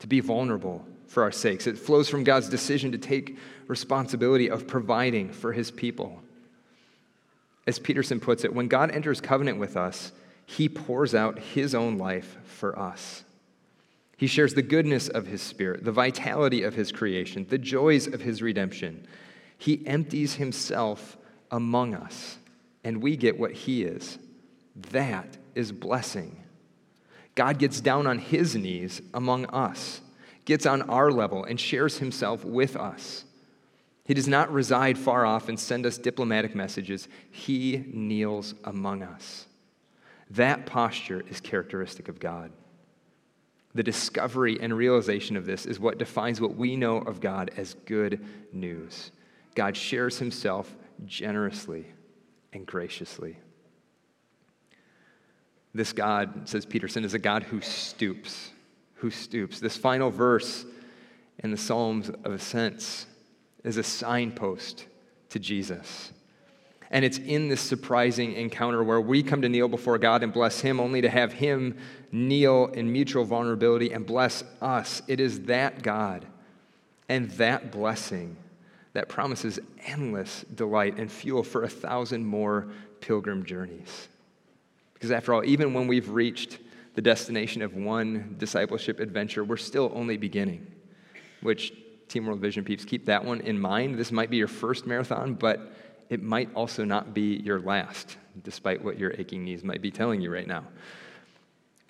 to 0.00 0.06
be 0.06 0.20
vulnerable 0.20 0.84
for 1.06 1.22
our 1.22 1.32
sakes. 1.32 1.66
It 1.66 1.78
flows 1.78 2.06
from 2.10 2.22
God's 2.22 2.50
decision 2.50 2.92
to 2.92 2.98
take 2.98 3.38
responsibility 3.66 4.50
of 4.50 4.66
providing 4.66 5.32
for 5.32 5.54
his 5.54 5.70
people. 5.70 6.20
As 7.66 7.78
Peterson 7.78 8.20
puts 8.20 8.44
it, 8.44 8.54
when 8.54 8.68
God 8.68 8.90
enters 8.90 9.22
covenant 9.22 9.58
with 9.58 9.74
us, 9.74 10.12
he 10.44 10.68
pours 10.68 11.14
out 11.14 11.38
his 11.38 11.74
own 11.74 11.96
life 11.96 12.36
for 12.44 12.78
us. 12.78 13.24
He 14.18 14.26
shares 14.26 14.52
the 14.52 14.60
goodness 14.60 15.08
of 15.08 15.28
his 15.28 15.40
spirit, 15.40 15.82
the 15.82 15.92
vitality 15.92 16.62
of 16.62 16.74
his 16.74 16.92
creation, 16.92 17.46
the 17.48 17.56
joys 17.56 18.06
of 18.06 18.20
his 18.20 18.42
redemption. 18.42 19.06
He 19.56 19.82
empties 19.86 20.34
himself 20.34 21.16
among 21.50 21.94
us, 21.94 22.36
and 22.84 23.00
we 23.00 23.16
get 23.16 23.38
what 23.38 23.52
he 23.52 23.82
is. 23.82 24.18
That 24.90 25.36
is 25.54 25.72
blessing. 25.72 26.42
God 27.34 27.58
gets 27.58 27.80
down 27.80 28.06
on 28.06 28.18
his 28.18 28.56
knees 28.56 29.00
among 29.14 29.46
us, 29.46 30.00
gets 30.44 30.66
on 30.66 30.82
our 30.82 31.10
level, 31.10 31.44
and 31.44 31.58
shares 31.58 31.98
himself 31.98 32.44
with 32.44 32.76
us. 32.76 33.24
He 34.04 34.14
does 34.14 34.28
not 34.28 34.52
reside 34.52 34.98
far 34.98 35.24
off 35.24 35.48
and 35.48 35.58
send 35.58 35.86
us 35.86 35.96
diplomatic 35.96 36.54
messages. 36.54 37.08
He 37.30 37.84
kneels 37.92 38.54
among 38.64 39.02
us. 39.02 39.46
That 40.30 40.66
posture 40.66 41.24
is 41.28 41.40
characteristic 41.40 42.08
of 42.08 42.18
God. 42.18 42.52
The 43.74 43.82
discovery 43.82 44.58
and 44.60 44.76
realization 44.76 45.36
of 45.36 45.46
this 45.46 45.64
is 45.64 45.78
what 45.78 45.98
defines 45.98 46.40
what 46.40 46.56
we 46.56 46.74
know 46.74 46.98
of 46.98 47.20
God 47.20 47.52
as 47.56 47.74
good 47.84 48.24
news. 48.52 49.12
God 49.54 49.76
shares 49.76 50.18
himself 50.18 50.74
generously 51.06 51.86
and 52.52 52.66
graciously. 52.66 53.38
This 55.72 55.92
God, 55.92 56.48
says 56.48 56.66
Peterson, 56.66 57.04
is 57.04 57.14
a 57.14 57.18
God 57.18 57.44
who 57.44 57.60
stoops, 57.60 58.50
who 58.94 59.10
stoops. 59.10 59.60
This 59.60 59.76
final 59.76 60.10
verse 60.10 60.64
in 61.38 61.50
the 61.50 61.56
Psalms 61.56 62.08
of 62.08 62.32
Ascents 62.32 63.06
is 63.62 63.76
a 63.76 63.82
signpost 63.82 64.86
to 65.28 65.38
Jesus. 65.38 66.12
And 66.90 67.04
it's 67.04 67.18
in 67.18 67.48
this 67.48 67.60
surprising 67.60 68.32
encounter 68.32 68.82
where 68.82 69.00
we 69.00 69.22
come 69.22 69.42
to 69.42 69.48
kneel 69.48 69.68
before 69.68 69.96
God 69.96 70.24
and 70.24 70.32
bless 70.32 70.60
Him, 70.60 70.80
only 70.80 71.00
to 71.02 71.08
have 71.08 71.32
Him 71.32 71.78
kneel 72.10 72.66
in 72.66 72.90
mutual 72.90 73.24
vulnerability 73.24 73.92
and 73.92 74.04
bless 74.04 74.42
us. 74.60 75.02
It 75.06 75.20
is 75.20 75.42
that 75.42 75.82
God 75.82 76.26
And 77.08 77.30
that 77.32 77.70
blessing 77.70 78.36
that 78.92 79.08
promises 79.08 79.60
endless 79.84 80.44
delight 80.54 80.98
and 80.98 81.10
fuel 81.10 81.44
for 81.44 81.62
a 81.62 81.68
thousand 81.68 82.24
more 82.24 82.68
pilgrim 83.00 83.44
journeys. 83.44 84.08
Because 85.00 85.12
after 85.12 85.32
all, 85.32 85.42
even 85.46 85.72
when 85.72 85.86
we've 85.86 86.10
reached 86.10 86.58
the 86.94 87.00
destination 87.00 87.62
of 87.62 87.74
one 87.74 88.34
discipleship 88.36 89.00
adventure, 89.00 89.42
we're 89.42 89.56
still 89.56 89.90
only 89.94 90.18
beginning. 90.18 90.66
Which, 91.40 91.72
Team 92.08 92.26
World 92.26 92.40
Vision 92.40 92.64
peeps, 92.64 92.84
keep 92.84 93.06
that 93.06 93.24
one 93.24 93.40
in 93.40 93.58
mind. 93.58 93.94
This 93.94 94.12
might 94.12 94.28
be 94.28 94.36
your 94.36 94.46
first 94.46 94.86
marathon, 94.86 95.32
but 95.32 95.72
it 96.10 96.22
might 96.22 96.54
also 96.54 96.84
not 96.84 97.14
be 97.14 97.36
your 97.36 97.60
last, 97.60 98.18
despite 98.42 98.84
what 98.84 98.98
your 98.98 99.12
aching 99.16 99.42
knees 99.42 99.64
might 99.64 99.80
be 99.80 99.90
telling 99.90 100.20
you 100.20 100.30
right 100.30 100.46
now. 100.46 100.66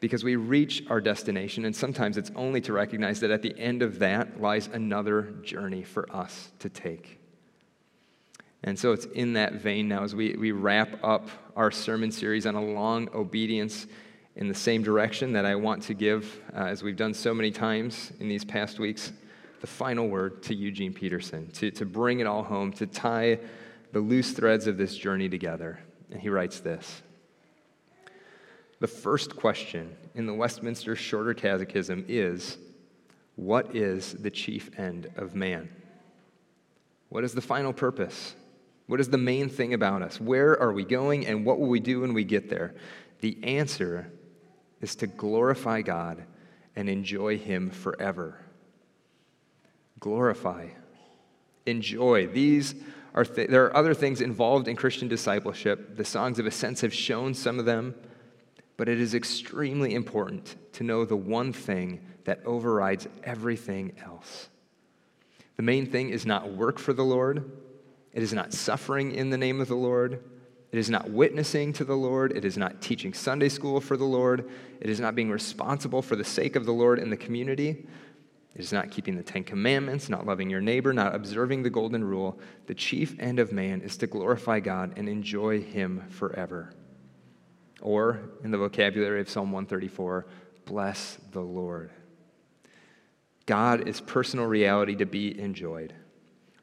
Because 0.01 0.23
we 0.23 0.37
reach 0.37 0.85
our 0.88 1.01
destination, 1.01 1.64
and 1.64 1.75
sometimes 1.75 2.16
it's 2.16 2.31
only 2.37 2.61
to 2.61 2.73
recognize 2.73 3.18
that 3.20 3.33
at 3.33 3.42
the 3.42 3.59
end 3.59 3.83
of 3.83 3.99
that 3.99 4.40
lies 4.40 4.68
another 4.68 5.35
journey 5.42 5.83
for 5.83 6.11
us 6.14 6.53
to 6.61 6.68
take. 6.68 7.19
And 8.62 8.79
so 8.79 8.92
it's 8.92 9.07
in 9.07 9.33
that 9.35 9.55
vein 9.55 9.88
now 9.88 10.03
as 10.03 10.14
we, 10.14 10.35
we 10.35 10.53
wrap 10.53 11.03
up 11.03 11.29
our 11.57 11.70
sermon 11.70 12.11
series 12.12 12.46
on 12.46 12.55
a 12.55 12.62
long 12.62 13.09
obedience 13.14 13.87
in 14.37 14.49
the 14.49 14.55
same 14.55 14.83
direction 14.83 15.33
that 15.33 15.44
I 15.44 15.55
want 15.55 15.83
to 15.85 15.94
give, 15.94 16.40
uh, 16.55 16.64
as 16.64 16.83
we've 16.83 16.96
done 16.96 17.14
so 17.14 17.35
many 17.35 17.51
times 17.51 18.12
in 18.20 18.29
these 18.29 18.44
past 18.44 18.79
weeks, 18.79 19.12
the 19.61 19.66
final 19.66 20.09
word 20.09 20.42
to 20.44 20.55
Eugene 20.55 20.92
Peterson, 20.92 21.51
to, 21.53 21.70
to 21.73 21.85
bring 21.85 22.20
it 22.20 22.27
all 22.27 22.42
home, 22.42 22.73
to 22.75 22.87
tie 22.87 23.38
the 23.92 24.01
loose 24.01 24.33
threads 24.33 24.66
of 24.66 24.77
this 24.77 24.96
journey 24.96 25.29
together. 25.29 25.81
And 26.11 26.20
he 26.20 26.29
writes 26.29 26.61
this 26.61 27.03
The 28.81 28.87
first 28.87 29.37
question 29.37 29.94
in 30.14 30.27
the 30.27 30.35
Westminster 30.35 30.96
Shorter 30.96 31.35
Catechism 31.35 32.05
is 32.09 32.57
What 33.37 33.75
is 33.75 34.14
the 34.14 34.31
chief 34.31 34.70
end 34.79 35.11
of 35.16 35.35
man? 35.35 35.68
What 37.09 37.25
is 37.25 37.33
the 37.33 37.42
final 37.42 37.73
purpose? 37.73 38.35
What 38.90 38.98
is 38.98 39.09
the 39.09 39.18
main 39.18 39.48
thing 39.48 39.72
about 39.72 40.03
us? 40.03 40.20
Where 40.20 40.61
are 40.61 40.72
we 40.72 40.85
going 40.85 41.24
and 41.24 41.46
what 41.46 41.61
will 41.61 41.68
we 41.68 41.79
do 41.79 42.00
when 42.00 42.12
we 42.12 42.24
get 42.24 42.50
there? 42.50 42.74
The 43.20 43.38
answer 43.44 44.11
is 44.81 44.96
to 44.96 45.07
glorify 45.07 45.83
God 45.83 46.24
and 46.74 46.88
enjoy 46.88 47.38
Him 47.38 47.70
forever. 47.70 48.40
Glorify, 50.00 50.70
enjoy. 51.66 52.26
These 52.26 52.74
are 53.14 53.24
th- 53.24 53.48
there 53.48 53.66
are 53.66 53.76
other 53.76 53.94
things 53.94 54.20
involved 54.20 54.66
in 54.66 54.74
Christian 54.74 55.07
discipleship. 55.07 55.96
The 55.96 56.05
songs 56.05 56.40
of 56.40 56.46
ascents 56.46 56.81
have 56.81 56.92
shown 56.92 57.33
some 57.33 57.61
of 57.61 57.66
them, 57.66 57.94
but 58.76 58.88
it 58.88 59.00
is 59.00 59.14
extremely 59.14 59.94
important 59.94 60.57
to 60.72 60.83
know 60.83 61.05
the 61.05 61.14
one 61.16 61.53
thing 61.53 62.05
that 62.24 62.44
overrides 62.44 63.07
everything 63.22 63.92
else. 64.05 64.48
The 65.57 65.62
main 65.62 65.87
thing 65.87 66.11
is 66.11 66.26
not 66.26 66.50
work 66.50 66.81
for 66.81 66.92
the 66.92 67.05
Lord, 67.05 67.48
it 68.12 68.23
is 68.23 68.33
not 68.33 68.53
suffering 68.53 69.12
in 69.12 69.31
the 69.31 69.38
name 69.38 69.61
of 69.61 69.68
the 69.68 69.77
Lord. 69.77 70.23
It 70.73 70.79
is 70.79 70.90
not 70.90 71.11
witnessing 71.11 71.73
to 71.75 71.85
the 71.85 71.96
Lord. 71.96 72.37
It 72.37 72.44
is 72.44 72.57
not 72.57 72.81
teaching 72.81 73.12
Sunday 73.12 73.49
school 73.49 73.81
for 73.81 73.96
the 73.96 74.05
Lord. 74.05 74.49
It 74.81 74.88
is 74.88 75.01
not 75.01 75.14
being 75.14 75.31
responsible 75.31 76.03
for 76.03 76.16
the 76.16 76.25
sake 76.25 76.55
of 76.55 76.64
the 76.64 76.73
Lord 76.73 76.99
in 76.99 77.11
the 77.11 77.16
community. 77.16 77.87
It 78.55 78.61
is 78.61 78.73
not 78.73 78.90
keeping 78.90 79.16
the 79.16 79.23
Ten 79.23 79.44
Commandments, 79.44 80.09
not 80.09 80.27
loving 80.27 80.51
your 80.51 80.61
neighbor, 80.61 80.92
not 80.92 81.14
observing 81.14 81.62
the 81.62 81.70
Golden 81.70 82.05
Rule. 82.05 82.38
The 82.66 82.75
chief 82.75 83.16
end 83.18 83.38
of 83.38 83.53
man 83.53 83.81
is 83.81 83.96
to 83.99 84.07
glorify 84.07 84.61
God 84.61 84.94
and 84.96 85.09
enjoy 85.09 85.61
Him 85.61 86.05
forever. 86.11 86.73
Or, 87.81 88.20
in 88.44 88.51
the 88.51 88.59
vocabulary 88.59 89.20
of 89.20 89.31
Psalm 89.31 89.53
134, 89.53 90.27
bless 90.66 91.18
the 91.31 91.40
Lord. 91.40 91.90
God 93.46 93.88
is 93.88 94.01
personal 94.01 94.46
reality 94.46 94.96
to 94.96 95.07
be 95.07 95.38
enjoyed. 95.40 95.94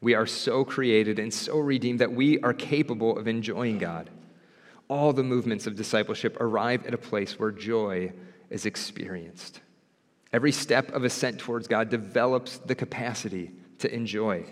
We 0.01 0.13
are 0.13 0.27
so 0.27 0.63
created 0.63 1.19
and 1.19 1.33
so 1.33 1.57
redeemed 1.57 1.99
that 1.99 2.11
we 2.11 2.39
are 2.41 2.53
capable 2.53 3.17
of 3.17 3.27
enjoying 3.27 3.77
God. 3.79 4.09
All 4.89 5.11
the 5.11 5.23
movements 5.23 5.67
of 5.67 5.75
discipleship 5.75 6.37
arrive 6.39 6.85
at 6.85 6.93
a 6.93 6.97
place 6.97 7.39
where 7.39 7.51
joy 7.51 8.13
is 8.49 8.65
experienced. 8.65 9.59
Every 10.31 10.51
step 10.51 10.91
of 10.93 11.03
ascent 11.03 11.39
towards 11.39 11.67
God 11.67 11.89
develops 11.89 12.57
the 12.57 12.75
capacity 12.75 13.51
to 13.79 13.93
enjoy. 13.93 14.45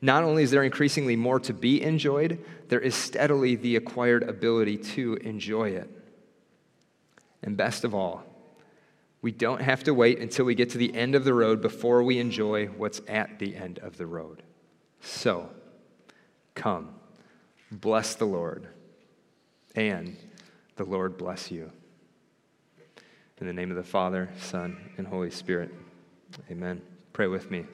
Not 0.00 0.24
only 0.24 0.42
is 0.42 0.50
there 0.50 0.62
increasingly 0.62 1.16
more 1.16 1.40
to 1.40 1.54
be 1.54 1.82
enjoyed, 1.82 2.44
there 2.68 2.80
is 2.80 2.94
steadily 2.94 3.56
the 3.56 3.76
acquired 3.76 4.22
ability 4.22 4.76
to 4.78 5.14
enjoy 5.16 5.70
it. 5.70 5.90
And 7.42 7.56
best 7.56 7.84
of 7.84 7.94
all, 7.94 8.24
we 9.26 9.32
don't 9.32 9.60
have 9.60 9.82
to 9.82 9.92
wait 9.92 10.20
until 10.20 10.44
we 10.44 10.54
get 10.54 10.70
to 10.70 10.78
the 10.78 10.94
end 10.94 11.16
of 11.16 11.24
the 11.24 11.34
road 11.34 11.60
before 11.60 12.00
we 12.00 12.20
enjoy 12.20 12.66
what's 12.66 13.00
at 13.08 13.40
the 13.40 13.56
end 13.56 13.80
of 13.80 13.96
the 13.96 14.06
road. 14.06 14.40
So, 15.00 15.50
come, 16.54 16.94
bless 17.72 18.14
the 18.14 18.24
Lord, 18.24 18.68
and 19.74 20.16
the 20.76 20.84
Lord 20.84 21.18
bless 21.18 21.50
you. 21.50 21.72
In 23.40 23.48
the 23.48 23.52
name 23.52 23.72
of 23.72 23.76
the 23.76 23.82
Father, 23.82 24.30
Son, 24.38 24.76
and 24.96 25.08
Holy 25.08 25.32
Spirit, 25.32 25.74
amen. 26.48 26.80
Pray 27.12 27.26
with 27.26 27.50
me. 27.50 27.64